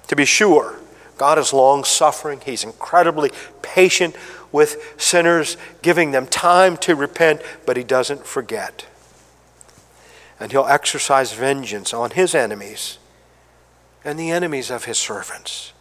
[0.08, 0.80] To be sure,
[1.18, 4.16] God is long suffering, He's incredibly patient
[4.52, 8.86] with sinners, giving them time to repent, but he doesn't forget.
[10.40, 12.98] And he'll exercise vengeance on his enemies
[14.04, 15.74] and the enemies of his servants.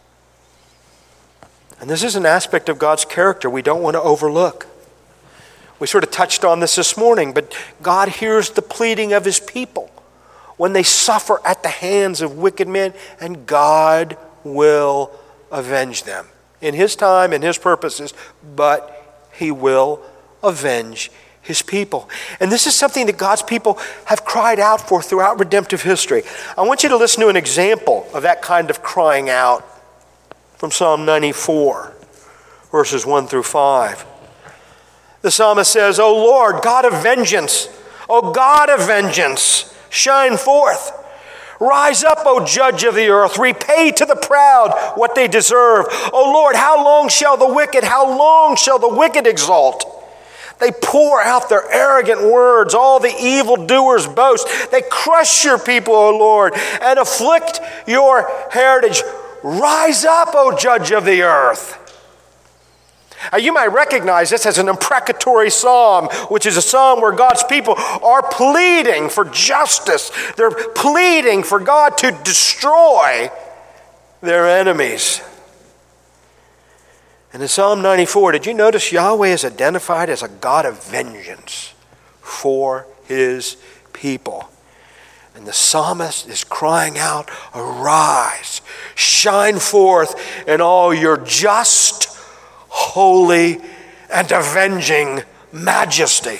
[1.79, 4.67] And this is an aspect of God's character we don't want to overlook.
[5.79, 9.39] We sort of touched on this this morning, but God hears the pleading of his
[9.39, 9.89] people
[10.57, 15.11] when they suffer at the hands of wicked men, and God will
[15.49, 16.27] avenge them
[16.61, 18.13] in his time and his purposes,
[18.55, 20.01] but he will
[20.43, 22.09] avenge his people.
[22.39, 26.23] And this is something that God's people have cried out for throughout redemptive history.
[26.57, 29.65] I want you to listen to an example of that kind of crying out
[30.55, 31.95] from Psalm 94,
[32.71, 34.05] verses 1 through 5.
[35.23, 37.67] The psalmist says, O Lord, God of vengeance,
[38.07, 41.00] O God of vengeance, shine forth.
[41.61, 45.85] Rise up, O judge of the earth, repay to the proud what they deserve.
[46.11, 49.85] O Lord, how long shall the wicked, how long shall the wicked exalt?
[50.59, 52.73] They pour out their arrogant words.
[52.73, 54.47] All the evildoers boast.
[54.71, 59.03] They crush your people, O Lord, and afflict your heritage.
[59.43, 61.80] Rise up, O judge of the earth.
[63.31, 67.43] Now, you might recognize this as an imprecatory psalm, which is a psalm where God's
[67.43, 70.11] people are pleading for justice.
[70.35, 73.29] They're pleading for God to destroy
[74.21, 75.21] their enemies.
[77.33, 81.73] And in Psalm 94, did you notice Yahweh is identified as a God of vengeance
[82.19, 83.55] for his
[83.93, 84.49] people?
[85.33, 88.61] And the psalmist is crying out, Arise,
[88.95, 92.00] shine forth in all your just
[92.71, 93.59] holy,
[94.09, 96.39] and avenging majesty.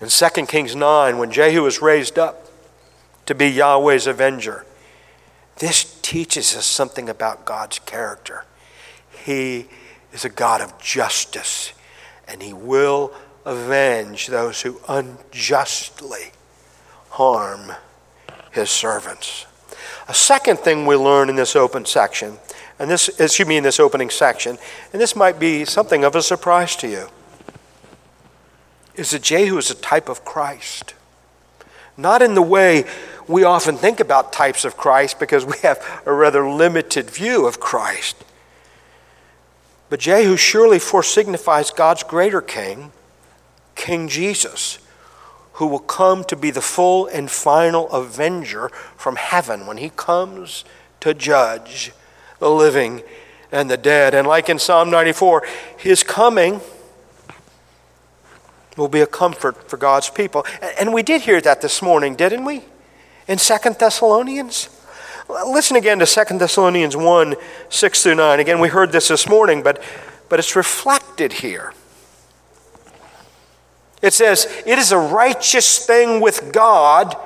[0.00, 2.48] In 2 Kings 9, when Jehu is raised up
[3.24, 4.66] to be Yahweh's avenger,
[5.56, 8.44] this teaches us something about God's character.
[9.24, 9.68] He
[10.12, 11.72] is a God of justice,
[12.28, 13.12] and He will
[13.46, 16.32] avenge those who unjustly
[17.10, 17.72] harm
[18.50, 19.46] His servants.
[20.08, 22.38] A second thing we learn in this open section
[22.78, 24.58] and this, excuse me, in this opening section,
[24.92, 27.08] and this might be something of a surprise to you,
[28.94, 30.94] is that Jehu is a type of Christ.
[31.96, 32.84] Not in the way
[33.28, 37.60] we often think about types of Christ because we have a rather limited view of
[37.60, 38.16] Christ.
[39.88, 42.92] But Jehu surely foresignifies God's greater king,
[43.74, 44.78] King Jesus,
[45.54, 50.64] who will come to be the full and final avenger from heaven when he comes
[51.00, 51.92] to judge
[52.42, 53.04] the living
[53.52, 54.14] and the dead.
[54.14, 55.46] And like in Psalm 94,
[55.78, 56.60] his coming
[58.76, 60.44] will be a comfort for God's people.
[60.78, 62.62] And we did hear that this morning, didn't we?
[63.28, 64.68] In Second Thessalonians?
[65.28, 67.36] Listen again to Second Thessalonians 1
[67.68, 68.40] 6 through 9.
[68.40, 69.80] Again, we heard this this morning, but,
[70.28, 71.72] but it's reflected here.
[74.02, 77.16] It says, It is a righteous thing with God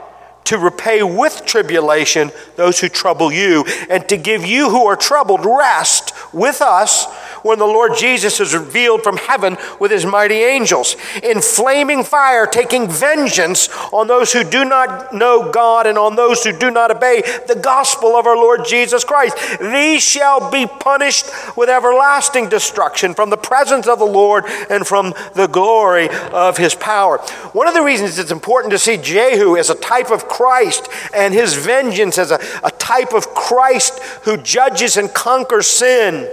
[0.47, 5.45] to repay with tribulation those who trouble you, and to give you who are troubled
[5.45, 7.07] rest with us
[7.47, 12.47] when the Lord Jesus is revealed from heaven with his mighty angels, in flaming fire,
[12.47, 16.91] taking vengeance on those who do not know God and on those who do not
[16.91, 19.37] obey the gospel of our Lord Jesus Christ.
[19.61, 25.15] These shall be punished with everlasting destruction from the presence of the Lord and from
[25.35, 27.19] the glory of his power.
[27.53, 31.33] One of the reasons it's important to see Jehu as a type of Christ and
[31.33, 36.29] his vengeance as a, a type of Christ who judges and conquers sin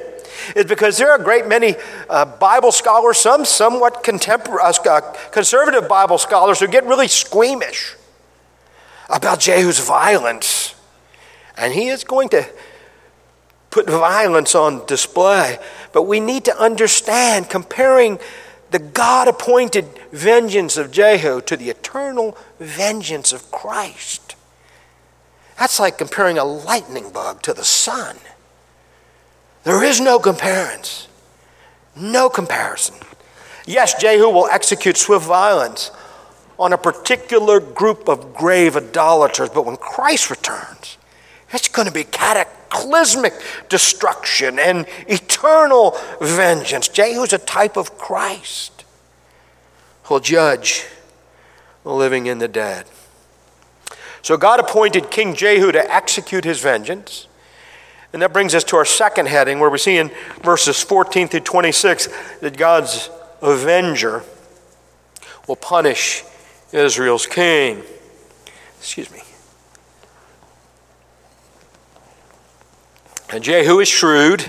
[0.55, 1.75] is because there are a great many
[2.09, 7.95] uh, Bible scholars, some somewhat contemporary, uh, uh, conservative Bible scholars, who get really squeamish
[9.09, 10.75] about Jehu's violence.
[11.57, 12.47] And he is going to
[13.69, 15.57] put violence on display.
[15.91, 18.19] But we need to understand, comparing
[18.71, 24.35] the God appointed vengeance of Jehu to the eternal vengeance of Christ.
[25.59, 28.17] That's like comparing a lightning bug to the sun.
[29.63, 31.09] There is no comparison.
[31.95, 32.95] No comparison.
[33.65, 35.91] Yes, Jehu will execute swift violence
[36.59, 40.97] on a particular group of grave idolaters, but when Christ returns,
[41.51, 43.33] it's going to be cataclysmic
[43.69, 46.87] destruction and eternal vengeance.
[46.87, 48.83] Jehu is a type of Christ
[50.03, 50.85] who'll judge
[51.83, 52.85] the living and the dead.
[54.21, 57.27] So God appointed King Jehu to execute his vengeance.
[58.13, 60.11] And that brings us to our second heading, where we see in
[60.43, 62.07] verses 14 through 26
[62.41, 63.09] that God's
[63.41, 64.23] avenger
[65.47, 66.23] will punish
[66.71, 67.81] Israel's king.
[68.77, 69.21] Excuse me.
[73.31, 74.45] And Jehu is shrewd,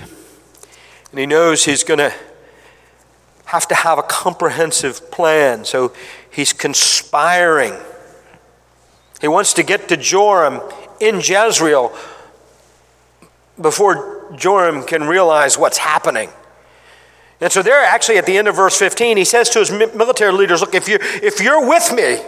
[1.09, 2.13] and he knows he's going to
[3.45, 5.65] have to have a comprehensive plan.
[5.65, 5.91] So
[6.29, 7.73] he's conspiring.
[9.21, 10.61] He wants to get to Joram
[10.99, 11.95] in Jezreel
[13.59, 16.29] before Joram can realize what's happening.
[17.41, 20.31] And so, there, actually, at the end of verse 15, he says to his military
[20.31, 22.19] leaders, Look, if you're, if you're with me,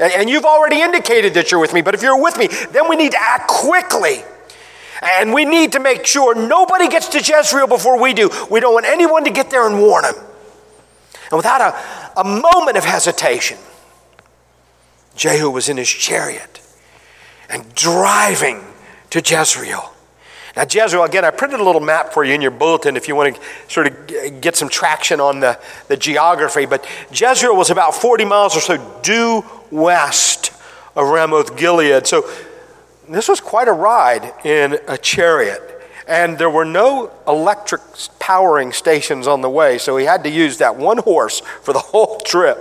[0.00, 2.96] and you've already indicated that you're with me, but if you're with me, then we
[2.96, 4.22] need to act quickly.
[5.02, 8.30] And we need to make sure nobody gets to Jezreel before we do.
[8.50, 10.14] We don't want anyone to get there and warn them.
[11.30, 13.58] And without a, a moment of hesitation,
[15.16, 16.60] Jehu was in his chariot
[17.48, 18.64] and driving
[19.10, 19.92] to Jezreel.
[20.56, 23.14] Now, Jezreel, again, I printed a little map for you in your bulletin if you
[23.14, 26.66] want to sort of get some traction on the, the geography.
[26.66, 30.52] But Jezreel was about 40 miles or so due west
[30.96, 32.06] of Ramoth Gilead.
[32.06, 32.28] So
[33.08, 35.62] this was quite a ride in a chariot.
[36.08, 37.80] And there were no electric
[38.18, 41.78] powering stations on the way, so he had to use that one horse for the
[41.78, 42.58] whole trip.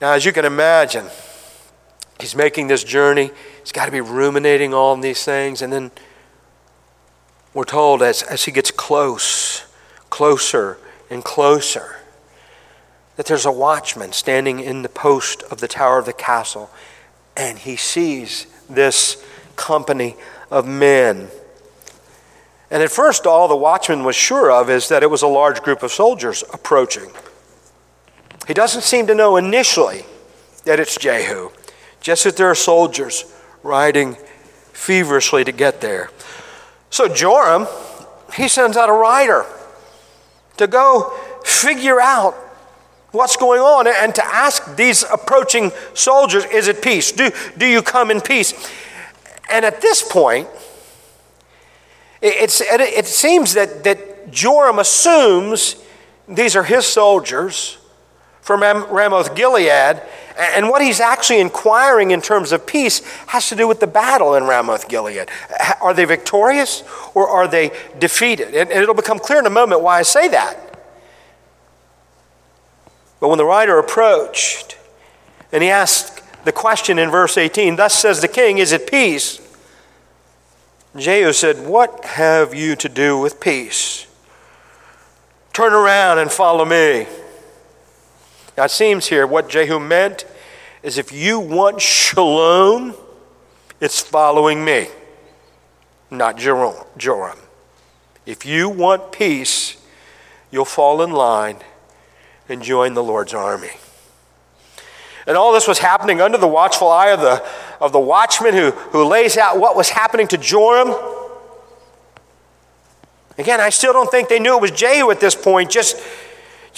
[0.00, 1.06] Now, as you can imagine,
[2.20, 3.30] he's making this journey.
[3.68, 5.60] He's got to be ruminating on these things.
[5.60, 5.90] And then
[7.52, 9.66] we're told as, as he gets close,
[10.08, 10.78] closer,
[11.10, 11.96] and closer,
[13.16, 16.70] that there's a watchman standing in the post of the tower of the castle,
[17.36, 19.22] and he sees this
[19.56, 20.16] company
[20.50, 21.28] of men.
[22.70, 25.60] And at first, all the watchman was sure of is that it was a large
[25.60, 27.10] group of soldiers approaching.
[28.46, 30.06] He doesn't seem to know initially
[30.64, 31.50] that it's Jehu,
[32.00, 34.16] just that there are soldiers riding
[34.72, 36.10] feverishly to get there.
[36.90, 37.66] So Joram,
[38.34, 39.44] he sends out a rider
[40.56, 41.12] to go
[41.44, 42.34] figure out
[43.10, 47.12] what's going on and to ask these approaching soldiers, is it peace?
[47.12, 48.52] Do, do you come in peace?
[49.50, 50.48] And at this point,
[52.20, 55.76] it's, it seems that, that Joram assumes
[56.26, 57.77] these are his soldiers
[58.48, 60.00] from Ramoth Gilead,
[60.38, 64.36] and what he's actually inquiring in terms of peace has to do with the battle
[64.36, 65.28] in Ramoth Gilead.
[65.82, 66.82] Are they victorious
[67.12, 68.54] or are they defeated?
[68.54, 70.80] And it'll become clear in a moment why I say that.
[73.20, 74.78] But when the rider approached
[75.52, 79.46] and he asked the question in verse 18, Thus says the king, Is it peace?
[80.96, 84.06] Jehu said, What have you to do with peace?
[85.52, 87.06] Turn around and follow me.
[88.58, 90.24] Now it seems here what Jehu meant
[90.82, 92.92] is if you want shalom,
[93.80, 94.88] it's following me,
[96.10, 97.38] not Joram.
[98.26, 99.76] If you want peace,
[100.50, 101.58] you'll fall in line
[102.48, 103.70] and join the Lord's army.
[105.24, 107.46] And all this was happening under the watchful eye of the,
[107.80, 110.96] of the watchman who, who lays out what was happening to Joram.
[113.38, 116.02] Again, I still don't think they knew it was Jehu at this point, just,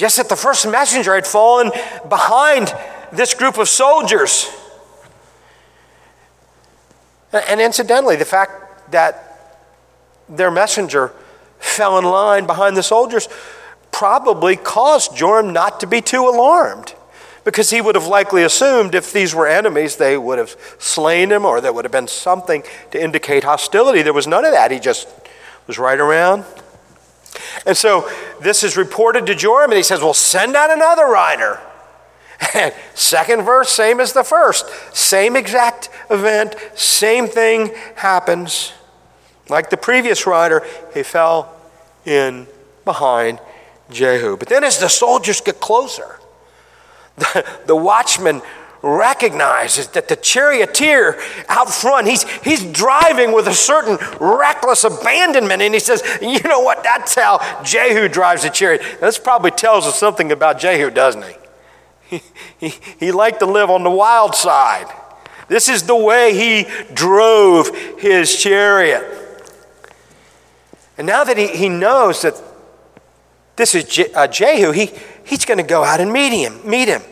[0.01, 1.70] just that the first messenger had fallen
[2.09, 2.74] behind
[3.12, 4.51] this group of soldiers.
[7.32, 9.66] And incidentally, the fact that
[10.26, 11.12] their messenger
[11.59, 13.28] fell in line behind the soldiers
[13.92, 16.94] probably caused Joram not to be too alarmed
[17.44, 21.44] because he would have likely assumed if these were enemies, they would have slain him
[21.44, 24.01] or there would have been something to indicate hostility.
[24.01, 24.70] There was none of that.
[24.70, 25.09] He just
[25.66, 26.44] was right around.
[27.66, 28.11] And so
[28.41, 31.61] this is reported to Joram, and he says, Well, send out another rider.
[32.55, 34.66] And second verse, same as the first.
[34.97, 38.72] Same exact event, same thing happens.
[39.49, 41.55] Like the previous rider, he fell
[42.07, 42.47] in
[42.85, 43.41] behind
[43.91, 44.37] Jehu.
[44.37, 46.18] But then as the soldiers get closer,
[47.16, 48.43] the, the watchman
[48.83, 55.62] recognizes that the charioteer out front, he's, he's driving with a certain reckless abandonment.
[55.62, 56.83] And he says, You know what?
[56.83, 58.83] That's how Jehu drives a chariot.
[59.01, 61.35] This probably tells us something about Jehu, doesn't he?
[62.09, 62.22] He,
[62.59, 64.87] he, he liked to live on the wild side.
[65.49, 69.05] This is the way he drove his chariot.
[70.97, 72.41] And now that he, he knows that
[73.57, 74.72] this is Je- uh, Jehu.
[74.72, 74.91] He,
[75.24, 76.66] he's going to go out and meet him.
[76.68, 77.03] Meet him.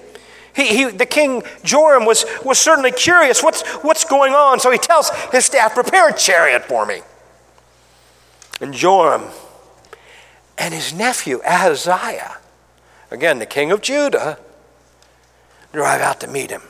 [0.58, 3.44] He, he, the king Joram was, was certainly curious.
[3.44, 4.58] What's, what's going on?
[4.58, 7.02] So he tells his staff, prepare a chariot for me.
[8.60, 9.22] And Joram
[10.58, 12.38] and his nephew Ahaziah,
[13.12, 14.40] again, the king of Judah,
[15.72, 16.62] drive out to meet him.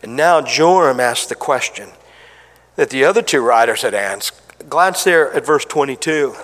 [0.00, 1.88] And now Joram asks the question
[2.76, 4.40] that the other two riders had asked.
[4.68, 6.36] Glance there at verse 22.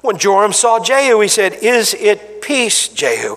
[0.00, 3.36] When Joram saw Jehu, he said, Is it peace, Jehu?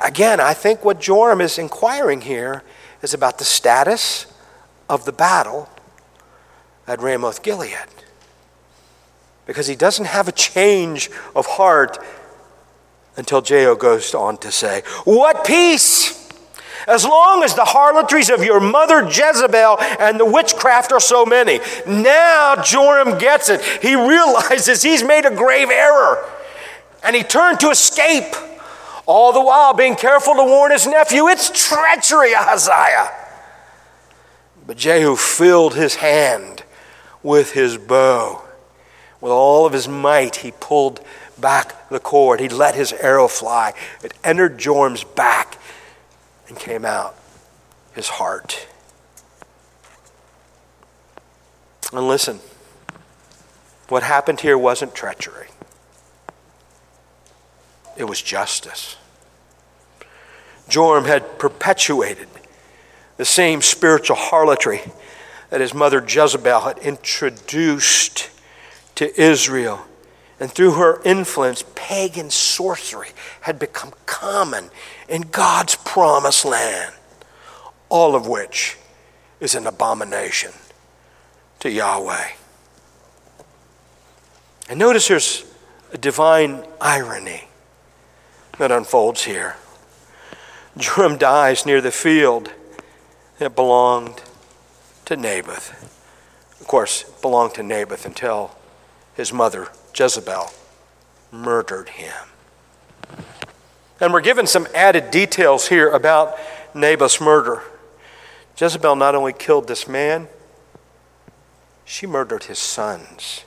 [0.00, 2.62] Again, I think what Joram is inquiring here
[3.02, 4.26] is about the status
[4.88, 5.68] of the battle
[6.86, 7.76] at Ramoth Gilead.
[9.46, 11.98] Because he doesn't have a change of heart
[13.16, 16.16] until Jehu goes on to say, What peace?
[16.86, 21.60] As long as the harlotries of your mother Jezebel and the witchcraft are so many.
[21.86, 23.60] Now Joram gets it.
[23.82, 26.24] He realizes he's made a grave error.
[27.04, 28.34] And he turned to escape,
[29.10, 33.10] all the while being careful to warn his nephew it's treachery, Ahaziah.
[34.64, 36.62] But Jehu filled his hand
[37.20, 38.42] with his bow.
[39.20, 41.04] With all of his might, he pulled
[41.36, 42.38] back the cord.
[42.38, 43.74] He let his arrow fly.
[44.04, 45.58] It entered Joram's back
[46.46, 47.16] and came out
[47.92, 48.68] his heart.
[51.92, 52.38] And listen,
[53.88, 55.48] what happened here wasn't treachery,
[57.96, 58.96] it was justice.
[60.70, 62.28] Joram had perpetuated
[63.16, 64.80] the same spiritual harlotry
[65.50, 68.30] that his mother Jezebel had introduced
[68.94, 69.84] to Israel.
[70.38, 73.10] And through her influence, pagan sorcery
[73.42, 74.70] had become common
[75.08, 76.94] in God's promised land,
[77.90, 78.78] all of which
[79.40, 80.52] is an abomination
[81.58, 82.28] to Yahweh.
[84.70, 85.44] And notice there's
[85.92, 87.48] a divine irony
[88.58, 89.56] that unfolds here.
[90.80, 92.50] Joram dies near the field
[93.38, 94.22] that belonged
[95.04, 95.72] to Naboth.
[96.60, 98.56] Of course, belonged to Naboth until
[99.14, 100.50] his mother, Jezebel,
[101.30, 102.14] murdered him.
[104.00, 106.38] And we're given some added details here about
[106.74, 107.62] Naboth's murder.
[108.56, 110.28] Jezebel not only killed this man,
[111.84, 113.44] she murdered his sons.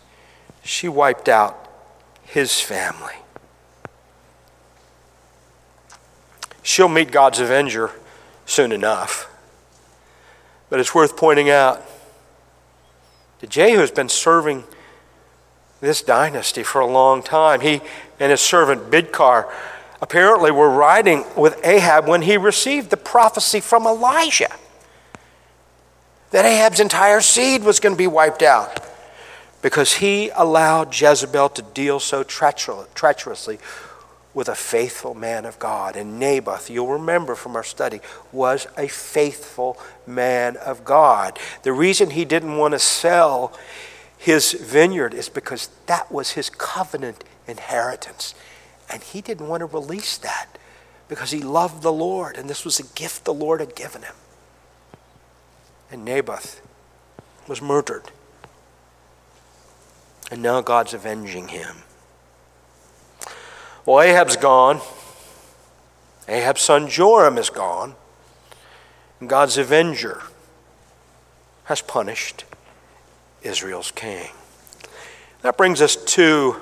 [0.64, 1.68] She wiped out
[2.24, 3.23] his family.
[6.64, 7.92] She'll meet God's avenger
[8.46, 9.30] soon enough.
[10.70, 11.86] But it's worth pointing out
[13.42, 14.64] that Jehu has been serving
[15.82, 17.62] this dynasty for a long time.
[17.62, 17.82] He
[18.20, 19.52] and his servant Bidkar
[20.02, 24.54] apparently were riding with Ahab when he received the prophecy from Elijah
[26.34, 28.80] that Ahab's entire seed was going to be wiped out
[29.62, 33.60] because he allowed Jezebel to deal so treacherously
[34.34, 35.96] with a faithful man of God.
[35.96, 38.00] And Naboth, you'll remember from our study,
[38.32, 39.78] was a faithful
[40.08, 41.38] man of God.
[41.64, 43.58] The reason he didn't want to sell
[44.18, 48.34] his vineyard is because that was his covenant inheritance.
[48.90, 50.48] And he didn't want to release that
[51.08, 54.16] because he loved the Lord, and this was a gift the Lord had given him.
[55.92, 56.62] And Naboth
[57.48, 58.10] was murdered.
[60.32, 61.84] And now God's avenging him.
[63.86, 64.80] Well, Ahab's gone.
[66.28, 67.96] Ahab's son Joram is gone.
[69.20, 70.22] And God's avenger
[71.66, 72.46] has punished
[73.42, 74.30] Israel's king.
[75.42, 76.56] That brings us to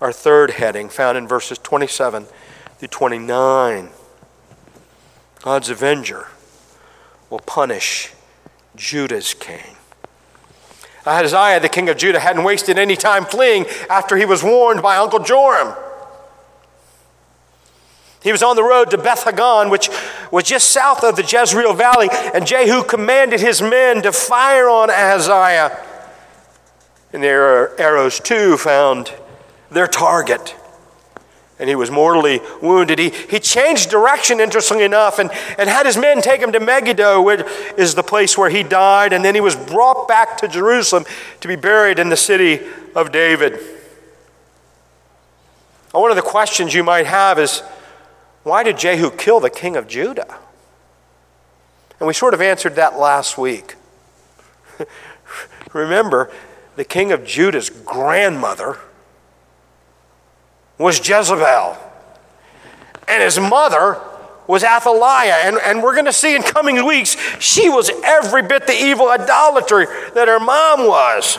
[0.00, 2.26] our third heading, found in verses 27
[2.78, 3.90] through 29.
[5.42, 6.28] God's avenger
[7.28, 8.12] will punish
[8.74, 9.76] Judah's king.
[11.04, 14.96] Ahaziah, the king of Judah, hadn't wasted any time fleeing after he was warned by
[14.96, 15.74] Uncle Joram.
[18.22, 19.88] He was on the road to Beth Haggan, which
[20.32, 24.90] was just south of the Jezreel Valley, and Jehu commanded his men to fire on
[24.90, 25.84] Ahaziah.
[27.12, 29.14] And their arrows, too, found
[29.70, 30.56] their target.
[31.60, 32.98] And he was mortally wounded.
[32.98, 37.22] He, he changed direction, interestingly enough, and, and had his men take him to Megiddo,
[37.22, 37.40] which
[37.76, 39.12] is the place where he died.
[39.12, 41.04] And then he was brought back to Jerusalem
[41.40, 42.60] to be buried in the city
[42.94, 43.58] of David.
[45.92, 47.62] One of the questions you might have is
[48.48, 50.38] why did Jehu kill the king of Judah?
[52.00, 53.74] And we sort of answered that last week.
[55.72, 56.30] Remember,
[56.76, 58.78] the king of Judah's grandmother
[60.78, 61.76] was Jezebel,
[63.08, 64.00] and his mother
[64.46, 65.40] was Athaliah.
[65.42, 69.08] And, and we're going to see in coming weeks, she was every bit the evil
[69.08, 71.38] idolatry that her mom was.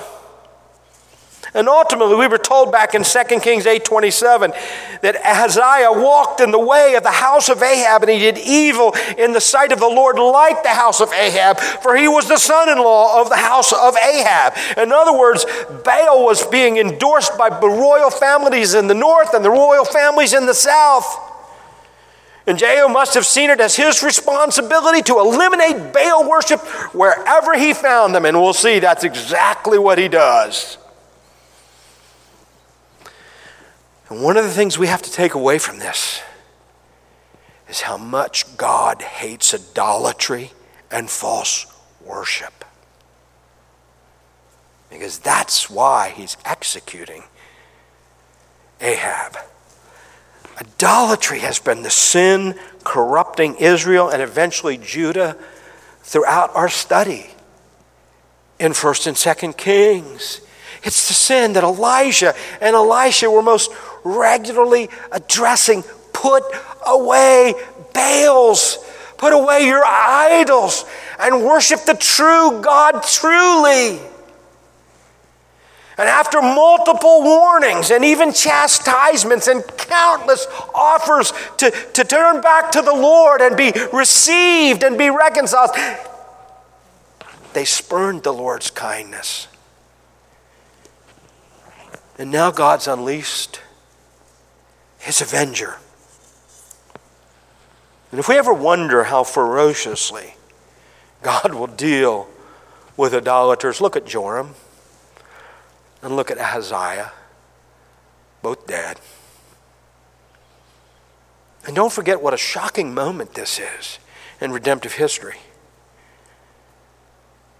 [1.53, 4.53] And ultimately, we were told back in 2 Kings 8:27
[5.01, 8.95] that Ahaziah walked in the way of the house of Ahab, and he did evil
[9.17, 12.37] in the sight of the Lord like the house of Ahab, for he was the
[12.37, 14.53] son-in-law of the house of Ahab.
[14.77, 15.45] In other words,
[15.83, 20.33] Baal was being endorsed by the royal families in the north and the royal families
[20.33, 21.19] in the south.
[22.45, 26.59] And Jehu must have seen it as his responsibility to eliminate Baal worship
[26.93, 28.25] wherever he found them.
[28.25, 30.77] And we'll see that's exactly what he does.
[34.09, 36.21] And one of the things we have to take away from this
[37.69, 40.51] is how much God hates idolatry
[40.91, 41.67] and false
[42.03, 42.65] worship.
[44.89, 47.23] Because that's why he's executing
[48.81, 49.37] Ahab.
[50.59, 55.37] Idolatry has been the sin corrupting Israel and eventually Judah
[56.01, 57.27] throughout our study
[58.59, 60.41] in 1st and 2nd Kings.
[60.83, 63.71] It's the sin that Elijah and Elisha were most
[64.03, 65.83] regularly addressing.
[66.13, 66.43] Put
[66.85, 67.53] away
[67.93, 68.77] Baals,
[69.17, 70.85] put away your idols,
[71.19, 73.99] and worship the true God truly.
[75.97, 82.81] And after multiple warnings and even chastisements and countless offers to, to turn back to
[82.81, 85.71] the Lord and be received and be reconciled,
[87.51, 89.49] they spurned the Lord's kindness.
[92.17, 93.59] And now God's unleashed
[95.09, 95.75] his avenger.
[98.11, 100.35] And if we ever wonder how ferociously
[101.23, 102.27] God will deal
[102.95, 104.53] with idolaters, look at Joram.
[106.03, 107.11] And look at Ahaziah,
[108.43, 108.99] both dead.
[111.65, 113.97] And don't forget what a shocking moment this is
[114.39, 115.39] in redemptive history.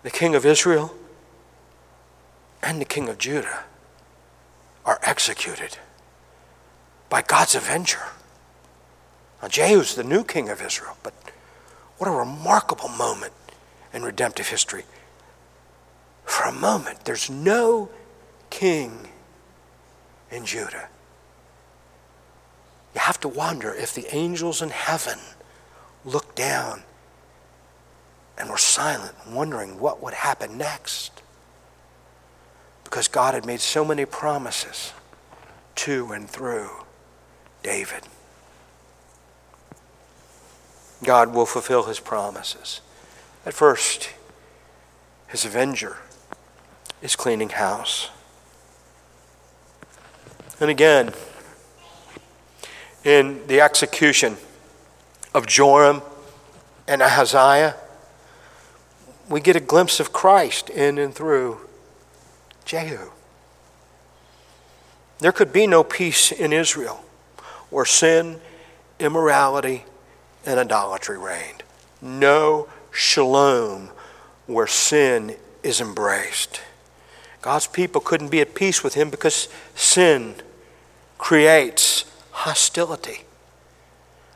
[0.03, 0.93] The king of Israel
[2.61, 3.63] and the king of Judah
[4.85, 5.79] are executed
[7.09, 8.01] by God's avenger.
[9.41, 11.13] Now, Jehu's the new king of Israel, but
[11.97, 13.33] what a remarkable moment
[13.93, 14.83] in redemptive history.
[16.25, 17.89] For a moment, there's no
[18.49, 19.07] king
[20.31, 20.89] in Judah.
[22.93, 25.19] You have to wonder if the angels in heaven
[26.05, 26.83] looked down
[28.37, 31.21] and were silent, wondering what would happen next.
[32.83, 34.93] Because God had made so many promises
[35.75, 36.69] to and through
[37.63, 38.03] David.
[41.03, 42.81] God will fulfill his promises.
[43.45, 44.09] At first,
[45.27, 45.97] his avenger
[47.01, 48.09] is cleaning house.
[50.59, 51.13] And again,
[53.03, 54.37] in the execution
[55.33, 56.01] of Joram
[56.87, 57.75] and Ahaziah,
[59.29, 61.59] we get a glimpse of Christ in and through
[62.65, 63.11] Jehu.
[65.19, 67.05] There could be no peace in Israel
[67.69, 68.39] where sin,
[68.99, 69.85] immorality,
[70.45, 71.63] and idolatry reigned.
[72.01, 73.89] No shalom
[74.45, 76.61] where sin is embraced.
[77.41, 80.35] God's people couldn't be at peace with him because sin
[81.17, 83.23] creates hostility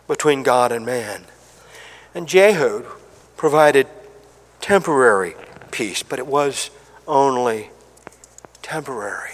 [0.07, 1.25] between God and man.
[2.13, 2.85] And Jehu
[3.37, 3.87] provided
[4.61, 5.35] temporary
[5.71, 6.69] peace, but it was
[7.07, 7.69] only
[8.61, 9.31] temporary.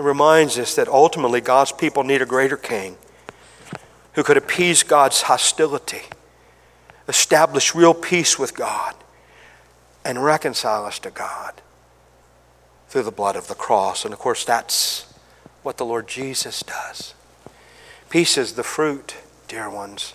[0.00, 2.96] It reminds us that ultimately God's people need a greater king
[4.14, 6.04] who could appease God's hostility,
[7.06, 8.94] establish real peace with God,
[10.02, 11.60] and reconcile us to God
[12.88, 14.06] through the blood of the cross.
[14.06, 15.12] And of course, that's
[15.62, 17.12] what the Lord Jesus does.
[18.08, 19.16] Peace is the fruit,
[19.48, 20.14] dear ones,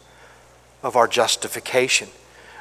[0.82, 2.10] of our justification,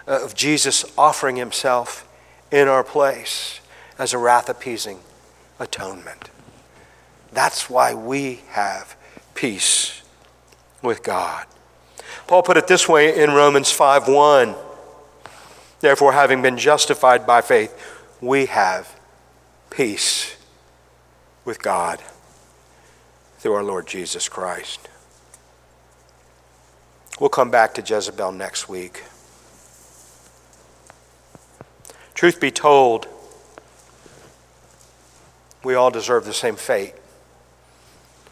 [0.06, 2.06] uh, of Jesus offering himself
[2.52, 3.60] in our place
[3.98, 4.98] as a wrath appeasing
[5.58, 6.28] atonement.
[7.34, 8.96] That's why we have
[9.34, 10.02] peace
[10.82, 11.46] with God.
[12.28, 14.54] Paul put it this way in Romans 5:1.
[15.80, 17.74] Therefore, having been justified by faith,
[18.20, 18.88] we have
[19.68, 20.36] peace
[21.44, 22.00] with God
[23.40, 24.88] through our Lord Jesus Christ.
[27.18, 29.02] We'll come back to Jezebel next week.
[32.14, 33.08] Truth be told,
[35.64, 36.94] we all deserve the same fate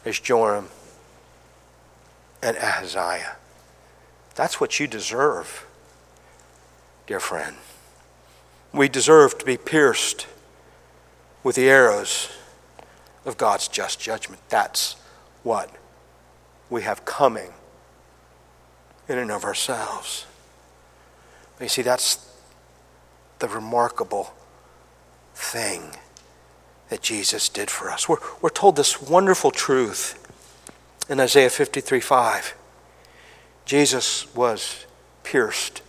[0.05, 0.67] as Joram
[2.41, 3.37] and Ahaziah.
[4.35, 5.65] That's what you deserve,
[7.07, 7.55] dear friend.
[8.73, 10.27] We deserve to be pierced
[11.43, 12.29] with the arrows
[13.25, 14.41] of God's just judgment.
[14.49, 14.95] That's
[15.43, 15.69] what
[16.69, 17.53] we have coming
[19.07, 20.25] in and of ourselves.
[21.61, 22.29] You see, that's
[23.39, 24.33] the remarkable
[25.35, 25.91] thing
[26.93, 28.07] that Jesus did for us.
[28.07, 30.31] We're, we're told this wonderful truth
[31.09, 32.53] in Isaiah 53 5.
[33.65, 34.85] Jesus was
[35.23, 35.81] pierced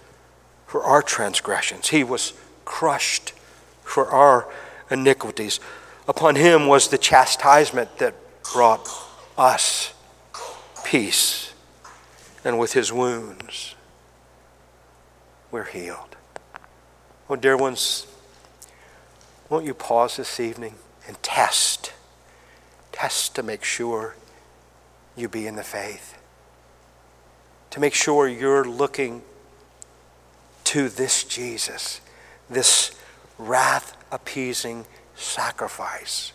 [0.66, 2.32] for our transgressions, He was
[2.64, 3.34] crushed
[3.82, 4.48] for our
[4.90, 5.60] iniquities.
[6.08, 8.14] Upon Him was the chastisement that
[8.54, 8.88] brought
[9.36, 9.92] us
[10.86, 11.52] peace,
[12.46, 13.74] and with his wounds,
[15.50, 16.16] we're healed.
[17.28, 18.06] Oh, dear ones,
[19.50, 20.76] won't you pause this evening
[21.06, 21.92] and test?
[22.92, 24.16] Test to make sure
[25.16, 26.18] you be in the faith,
[27.70, 29.22] to make sure you're looking
[30.64, 32.00] to this Jesus,
[32.48, 32.90] this
[33.38, 36.32] wrath appeasing sacrifice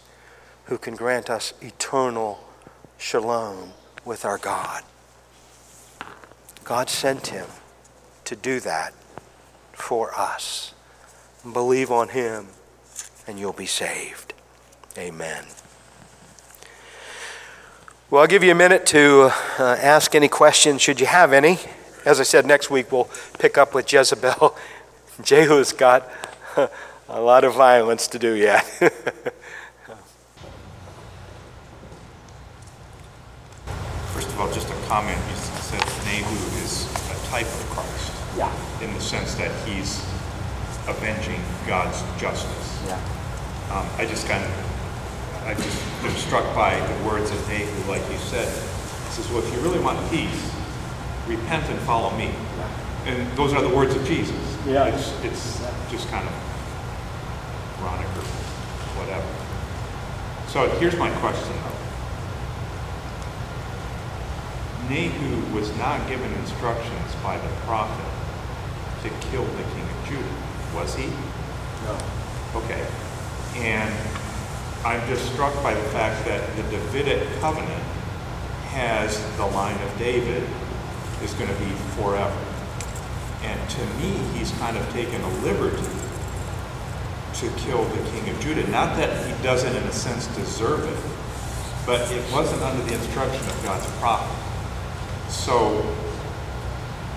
[0.65, 2.39] who can grant us eternal
[2.97, 3.73] shalom
[4.05, 4.83] with our God.
[6.63, 7.47] God sent him
[8.25, 8.93] to do that
[9.73, 10.73] for us.
[11.51, 12.47] Believe on him
[13.27, 14.33] and you'll be saved.
[14.99, 15.45] Amen.
[18.09, 21.57] Well, I'll give you a minute to uh, ask any questions, should you have any.
[22.03, 23.07] As I said, next week we'll
[23.39, 24.57] pick up with Jezebel.
[25.21, 26.11] Jehu's got
[27.07, 28.63] a lot of violence to do yet.
[34.13, 35.17] First of all, just a comment.
[35.29, 38.11] You said Nehu is a type of Christ.
[38.37, 38.83] Yeah.
[38.83, 40.03] In the sense that he's
[40.89, 42.83] avenging God's justice.
[42.85, 42.99] Yeah.
[43.71, 44.68] Um, I just kind of,
[45.49, 48.45] I just am struck by the words of Nehu, like you said.
[48.45, 50.53] He says, well, if you really want peace,
[51.25, 52.31] repent and follow me.
[53.05, 54.37] And those are the words of Jesus.
[54.67, 54.85] Yeah.
[54.85, 55.57] It's, it's
[55.89, 56.33] just kind of
[57.79, 58.21] ironic or
[59.01, 59.25] whatever.
[60.49, 61.79] So here's my question though.
[64.93, 68.05] Nehu was not given instructions by the prophet
[69.01, 71.07] to kill the king of Judah, was he?
[71.85, 71.97] No.
[72.53, 72.85] Okay.
[73.55, 74.28] And
[74.85, 77.83] I'm just struck by the fact that the Davidic covenant
[78.69, 80.43] has the line of David
[81.21, 82.45] is going to be forever.
[83.43, 85.83] And to me, he's kind of taken a liberty
[87.33, 88.65] to kill the king of Judah.
[88.69, 93.45] Not that he doesn't, in a sense, deserve it, but it wasn't under the instruction
[93.49, 94.33] of God's prophet.
[95.29, 95.83] So,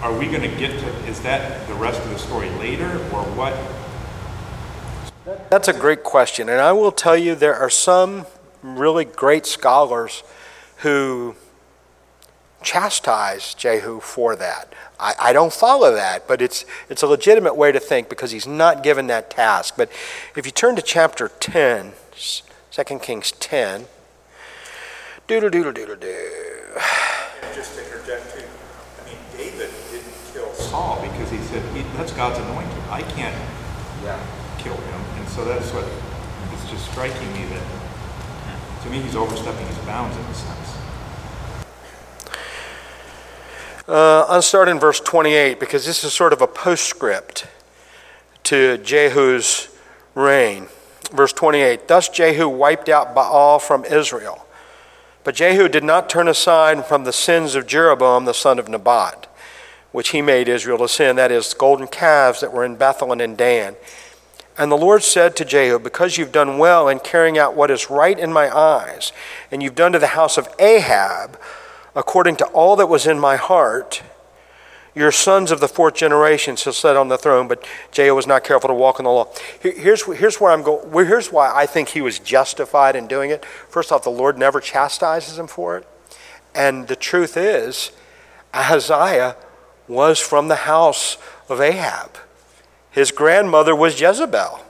[0.01, 3.23] are we going to get to, is that the rest of the story later, or
[3.37, 3.55] what?
[5.51, 6.49] That's a great question.
[6.49, 8.27] And I will tell you, there are some
[8.63, 10.23] really great scholars
[10.79, 11.37] who
[12.63, 14.73] chastise Jehu for that.
[14.99, 18.47] I, I, don't follow that, but it's, it's a legitimate way to think because he's
[18.47, 19.75] not given that task.
[19.77, 19.91] But
[20.37, 21.93] if you turn to chapter 10,
[22.71, 23.87] 2 Kings 10,
[25.27, 26.77] doodle doodle doodle doo.
[27.55, 28.45] Just to interject too,
[29.01, 32.79] I mean, David didn't kill Saul because he said, he, that's God's anointed.
[32.89, 33.35] I can't
[34.03, 34.42] yeah.
[34.63, 35.01] Kill him.
[35.19, 35.85] And so that's what,
[36.53, 40.63] it's just striking me that, to me, he's overstepping his bounds in a sense.
[43.89, 47.47] Uh, I'll start in verse 28 because this is sort of a postscript
[48.45, 49.69] to Jehu's
[50.15, 50.69] reign.
[51.11, 54.47] Verse 28 Thus Jehu wiped out Baal from Israel.
[55.25, 59.27] But Jehu did not turn aside from the sins of Jeroboam the son of Nebat,
[59.93, 63.21] which he made Israel to sin, that is, golden calves that were in Bethel and
[63.21, 63.77] in Dan.
[64.59, 67.91] And the Lord said to Jehu, Because you've done well in carrying out what is
[67.91, 69.13] right in my eyes,
[69.51, 71.39] and you've done to the house of Ahab,
[71.95, 74.03] according to all that was in my heart,
[74.95, 78.45] your sons of the fourth generation shall sit on the throne, but Jehu was not
[78.45, 79.33] careful to walk in the law.
[79.61, 81.07] Here's, here's where I'm going.
[81.07, 83.43] Here's why I think he was justified in doing it.
[83.45, 85.89] First off, the Lord never chastises him for it.
[86.55, 87.93] And the truth is,
[88.53, 89.37] Ahaziah
[89.89, 91.17] was from the house
[91.49, 92.19] of Ahab.
[92.93, 94.61] His grandmother was Jezebel.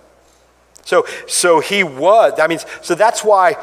[0.84, 3.56] So, so he was, I mean, so that's why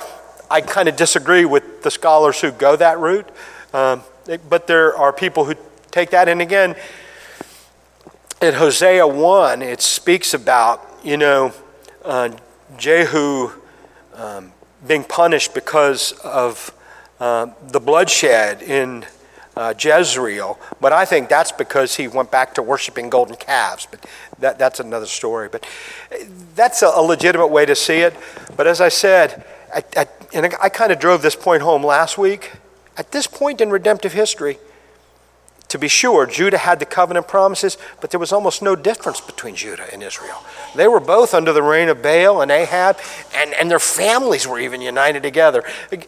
[0.49, 3.29] I kind of disagree with the scholars who go that route.
[3.73, 4.03] Um,
[4.47, 5.55] but there are people who
[5.91, 6.29] take that.
[6.29, 6.75] And again,
[8.41, 11.53] in Hosea 1, it speaks about, you know,
[12.05, 12.29] uh,
[12.77, 13.51] Jehu
[14.13, 14.51] um,
[14.87, 16.73] being punished because of
[17.19, 19.05] uh, the bloodshed in
[19.59, 20.57] uh, Jezreel.
[20.79, 23.85] But I think that's because he went back to worshiping golden calves.
[23.91, 24.05] But
[24.39, 25.49] that, that's another story.
[25.49, 25.67] But
[26.55, 28.15] that's a, a legitimate way to see it.
[28.55, 29.45] But as I said,
[30.33, 32.53] and I kind of drove this point home last week.
[32.97, 34.57] At this point in redemptive history,
[35.69, 39.55] to be sure, Judah had the covenant promises, but there was almost no difference between
[39.55, 40.43] Judah and Israel.
[40.75, 42.97] They were both under the reign of Baal and Ahab,
[43.35, 45.63] and, and their families were even united together.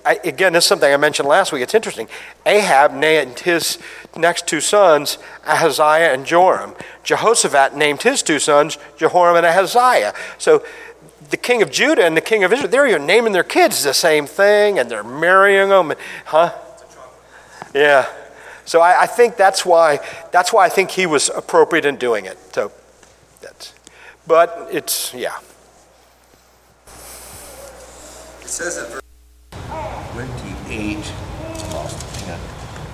[0.06, 1.62] Again, this is something I mentioned last week.
[1.62, 2.08] It's interesting.
[2.46, 3.78] Ahab named his
[4.16, 6.74] next two sons Ahaziah and Joram.
[7.04, 10.14] Jehoshaphat named his two sons Jehoram and Ahaziah.
[10.40, 10.66] So
[11.30, 13.94] the king of Judah and the king of Israel, they're even naming their kids the
[13.94, 15.94] same thing, and they're marrying them.
[16.26, 16.52] Huh?
[17.76, 18.08] Yeah.
[18.66, 20.00] So I, I, think that's why
[20.32, 22.38] that's why I think he was appropriate in doing it.
[22.54, 22.72] So
[23.42, 23.74] that's,
[24.28, 25.38] but it's yeah.
[28.42, 29.02] It says in verse
[30.14, 31.14] 28,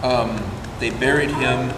[0.04, 0.40] um,
[0.80, 1.72] they buried him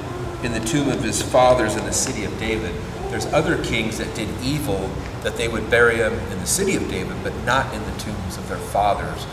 [0.43, 2.73] in the tomb of his fathers in the city of David.
[3.09, 4.89] There's other kings that did evil
[5.23, 8.37] that they would bury him in the city of David, but not in the tombs
[8.37, 9.25] of their fathers.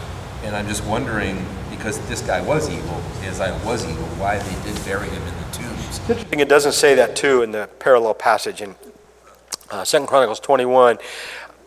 [0.43, 1.45] And I'm just wondering
[1.77, 5.53] because this guy was evil, Ahaziah was evil, why they did bury him in the
[5.53, 6.01] tombs.
[6.09, 8.75] Interesting, it doesn't say that too in the parallel passage in
[9.71, 10.99] uh, 2 Chronicles 21.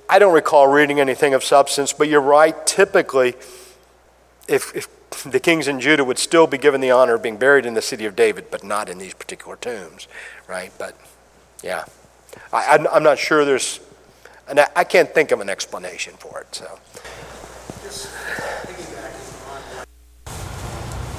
[0.10, 2.66] I don't recall reading anything of substance, but you're right.
[2.66, 3.36] Typically,
[4.48, 4.88] if, if
[5.24, 7.82] the kings in Judah would still be given the honor of being buried in the
[7.82, 10.08] city of David, but not in these particular tombs,
[10.48, 10.72] right?
[10.78, 10.96] But
[11.64, 11.86] yeah,
[12.52, 13.80] I, I'm, I'm not sure there's,
[14.48, 16.56] and I, I can't think of an explanation for it.
[16.56, 16.80] So
[17.84, 18.79] Just piggybacking on what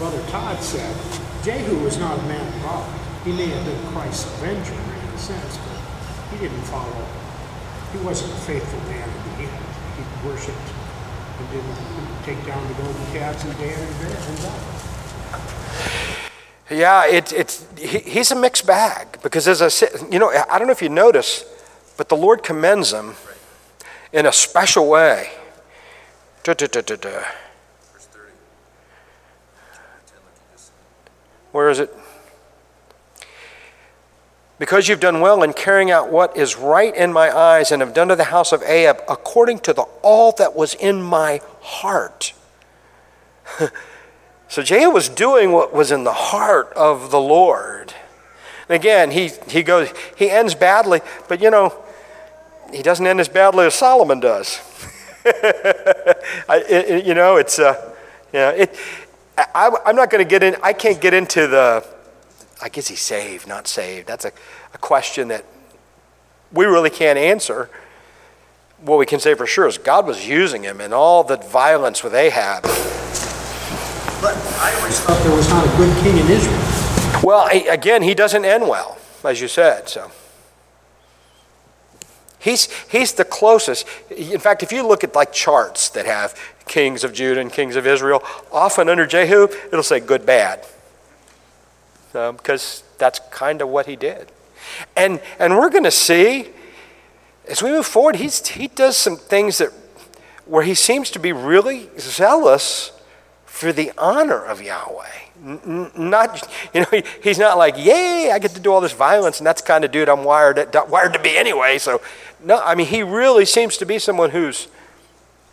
[0.01, 0.97] Brother Todd said,
[1.45, 3.01] Jehu was not a man of God.
[3.23, 5.77] He may have been Christ's avenger in a sense, but
[6.33, 7.07] he didn't follow.
[7.93, 9.65] He wasn't a faithful man in the end.
[9.97, 10.57] He worshipped
[11.39, 14.81] and didn't take down the golden calves and Dan and bear and die.
[16.71, 20.59] yeah, it, it's he, he's a mixed bag because as I said, you know, I
[20.59, 21.45] don't know if you notice,
[21.99, 23.17] but the Lord commends him
[24.15, 25.31] in a special way
[26.43, 26.67] duh, duh.
[27.93, 28.33] Verse 30.
[31.53, 31.95] Where is it?
[34.61, 37.95] Because you've done well in carrying out what is right in my eyes and have
[37.95, 42.35] done to the house of Ahab according to the, all that was in my heart.
[44.49, 47.95] so Jehu was doing what was in the heart of the Lord.
[48.69, 51.75] And again, he, he goes, he ends badly, but you know,
[52.71, 54.61] he doesn't end as badly as Solomon does.
[55.25, 57.95] I, it, you know, it's, uh,
[58.31, 58.77] yeah, it,
[59.55, 61.85] I, I'm not going to get in, I can't get into the,
[62.63, 64.07] I guess he's saved, not saved.
[64.07, 64.33] That's a,
[64.75, 65.45] a question that
[66.53, 67.71] we really can't answer.
[68.81, 72.03] What we can say for sure is God was using him in all the violence
[72.03, 72.63] with Ahab.
[74.21, 77.23] But I always thought there was not a good king in Israel.
[77.23, 79.89] Well, again, he doesn't end well, as you said.
[79.89, 80.11] So
[82.39, 83.87] he's he's the closest.
[84.11, 86.35] In fact, if you look at like charts that have
[86.71, 90.65] kings of Judah and kings of Israel, often under Jehu it'll say good, bad,
[92.15, 94.33] um, because that's kind of what he did.
[94.97, 96.49] And and we're going to see
[97.49, 99.71] as we move forward, he's he does some things that
[100.47, 102.93] where he seems to be really zealous
[103.45, 105.07] for the honor of Yahweh.
[105.97, 109.39] Not, you know, he, he's not like, yay, I get to do all this violence,
[109.39, 111.79] and that's kind of dude I'm wired to, wired to be anyway.
[111.79, 112.01] So,
[112.43, 114.69] no, I mean, he really seems to be someone who's,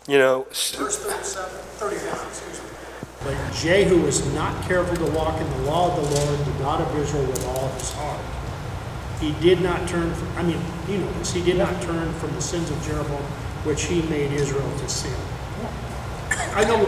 [0.08, 2.68] you know, Verse 37, 31, excuse me.
[3.24, 6.80] But Jehu was not careful to walk in the law of the Lord, the God
[6.80, 8.20] of Israel, with all his heart.
[9.20, 12.32] He did not turn, from, I mean, you know this, he did not turn from
[12.34, 13.22] the sins of Jeroboam,
[13.64, 15.14] which he made Israel to sin.
[16.54, 16.78] I know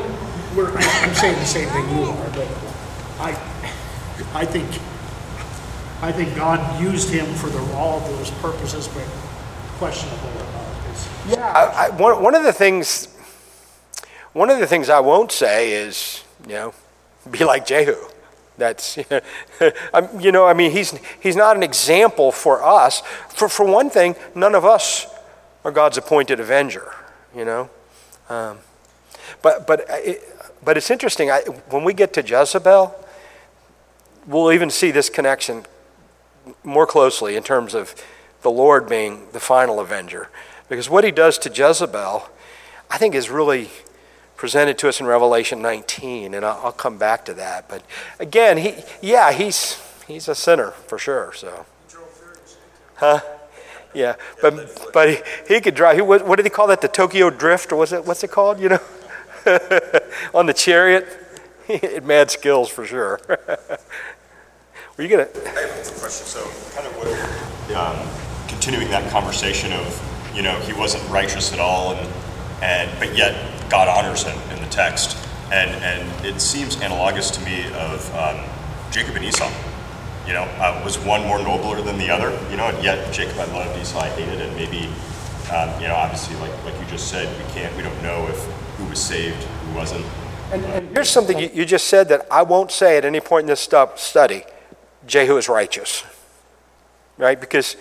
[0.57, 2.49] we're, I- I'm saying the same thing you are, but
[3.21, 3.31] I,
[4.33, 4.67] I think,
[6.03, 9.03] I think God used him for the, all of those purposes, but
[9.79, 11.09] questionable about this.
[11.29, 13.09] Yeah, I, I, one, one of the things,
[14.33, 16.75] one of the things I won't say is, you know,
[17.31, 17.97] be like Jehu.
[18.57, 18.97] That's,
[20.21, 23.01] you know, I mean, he's he's not an example for us.
[23.29, 25.07] For for one thing, none of us
[25.65, 26.93] are God's appointed avenger.
[27.35, 27.71] You know,
[28.29, 28.59] um,
[29.43, 30.23] but but it,
[30.63, 31.31] but it's interesting.
[31.31, 32.95] I, when we get to Jezebel,
[34.27, 35.65] we'll even see this connection
[36.63, 37.95] more closely in terms of
[38.43, 40.29] the Lord being the final avenger.
[40.69, 42.29] Because what he does to Jezebel,
[42.91, 43.71] I think, is really
[44.41, 47.69] presented to us in Revelation 19, and I'll, come back to that.
[47.69, 47.83] But
[48.19, 49.79] again, he, yeah, he's
[50.09, 51.35] he's a sinner for sure.
[51.35, 51.67] So,
[52.95, 53.21] huh?
[53.93, 55.97] Yeah, but but he, he could drive.
[55.97, 56.81] He, what, what did he call that?
[56.81, 58.07] The Tokyo Drift, or was it?
[58.07, 58.59] What's it called?
[58.59, 58.81] You know,
[60.35, 61.07] on the chariot.
[62.03, 63.21] Mad skills for sure.
[64.97, 65.29] Were you gonna?
[65.35, 66.27] I have a question.
[66.27, 66.41] So,
[66.75, 71.93] kind of what, um, continuing that conversation of, you know, he wasn't righteous at all,
[71.93, 72.30] and
[72.63, 73.35] and but yet
[73.71, 75.17] God honors him in the text,
[75.53, 78.41] and and it seems analogous to me of um,
[78.91, 79.51] Jacob and Esau.
[80.27, 82.31] You know, uh, was one more nobler than the other?
[82.51, 84.87] You know, and yet Jacob I loved, Esau I hated, and maybe,
[85.51, 88.39] um, you know, obviously, like like you just said, we can't, we don't know if
[88.77, 90.05] who was saved, who wasn't.
[90.53, 93.47] And, and here's something you, just said that I won't say at any point in
[93.47, 94.43] this stu- study
[95.07, 96.03] Jehu is righteous,
[97.19, 97.41] right?
[97.41, 97.77] Because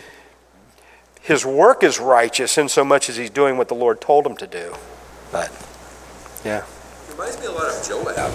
[1.30, 4.36] his work is righteous in so much as he's doing what the Lord told him
[4.38, 4.74] to do.
[5.32, 5.52] But,
[6.44, 6.66] yeah.
[7.12, 8.34] Reminds me a lot of Joab.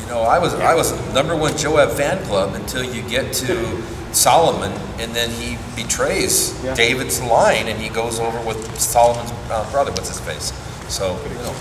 [0.00, 3.82] You know, I was I was number one Joab fan club until you get to
[4.12, 4.70] Solomon,
[5.00, 9.90] and then he betrays David's line, and he goes over with Solomon's uh, brother.
[9.90, 10.52] What's his face?
[10.88, 11.56] So you know,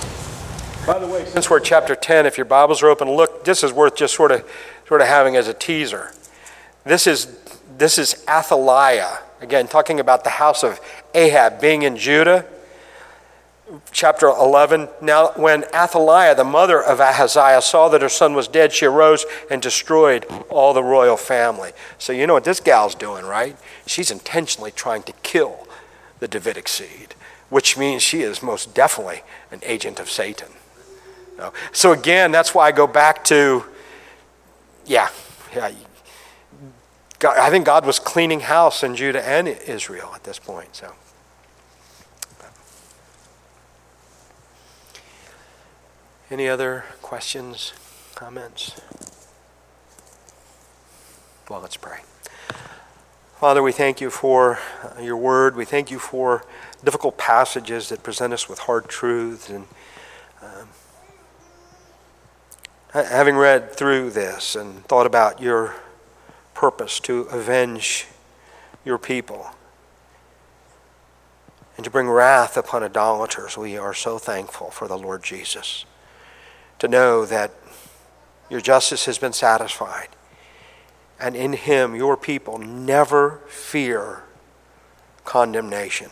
[0.86, 3.74] By the way, since we're chapter 10, if your Bibles are open, look, this is
[3.74, 4.48] worth just sort of,
[4.88, 6.12] sort of having as a teaser.
[6.84, 7.40] This is,
[7.76, 10.80] this is Athaliah, again, talking about the house of
[11.14, 12.46] Ahab being in Judah.
[13.92, 14.90] Chapter 11.
[15.02, 19.26] Now, when Athaliah, the mother of Ahaziah, saw that her son was dead, she arose
[19.50, 21.72] and destroyed all the royal family.
[21.98, 23.58] So, you know what this gal's doing, right?
[23.88, 25.68] She's intentionally trying to kill
[26.20, 27.16] the Davidic seed,
[27.50, 30.50] which means she is most definitely an agent of Satan.
[31.74, 33.66] So again, that's why I go back to,
[34.86, 35.10] yeah,
[35.54, 35.72] yeah.
[37.20, 40.76] God, I think God was cleaning house in Judah and Israel at this point.
[40.76, 40.94] So.
[46.32, 47.74] Any other questions,
[48.16, 48.82] comments?
[51.50, 52.00] Well, let's pray.
[53.40, 55.56] Father, we thank you for uh, your word.
[55.56, 56.44] We thank you for
[56.84, 59.50] difficult passages that present us with hard truths.
[59.50, 59.68] And
[60.42, 60.68] um,
[62.92, 65.76] having read through this and thought about your
[66.56, 68.08] purpose to avenge
[68.84, 69.52] your people
[71.78, 75.86] and to bring wrath upon idolaters, we are so thankful for the Lord Jesus.
[76.80, 77.52] To know that
[78.50, 80.10] your justice has been satisfied
[81.20, 84.24] and in him your people never fear
[85.24, 86.12] condemnation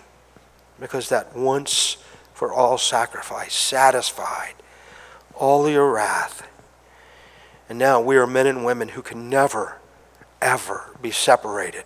[0.80, 1.98] because that once
[2.34, 4.54] for all sacrifice satisfied
[5.36, 6.48] all your wrath.
[7.70, 9.78] And now we are men and women who can never,
[10.44, 11.86] ever be separated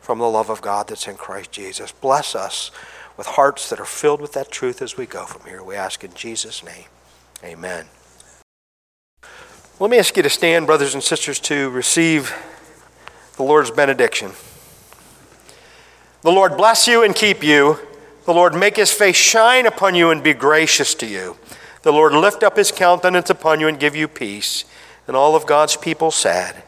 [0.00, 1.92] from the love of God that's in Christ Jesus.
[1.92, 2.70] Bless us
[3.16, 5.62] with hearts that are filled with that truth as we go from here.
[5.62, 6.86] We ask in Jesus' name.
[7.44, 7.86] Amen.
[9.78, 12.34] Let me ask you to stand, brothers and sisters, to receive
[13.36, 14.32] the Lord's benediction.
[16.22, 17.78] The Lord bless you and keep you.
[18.24, 21.36] The Lord make his face shine upon you and be gracious to you.
[21.82, 24.64] The Lord lift up his countenance upon you and give you peace.
[25.06, 26.62] And all of God's people said,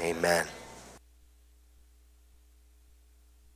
[0.00, 0.46] Amen.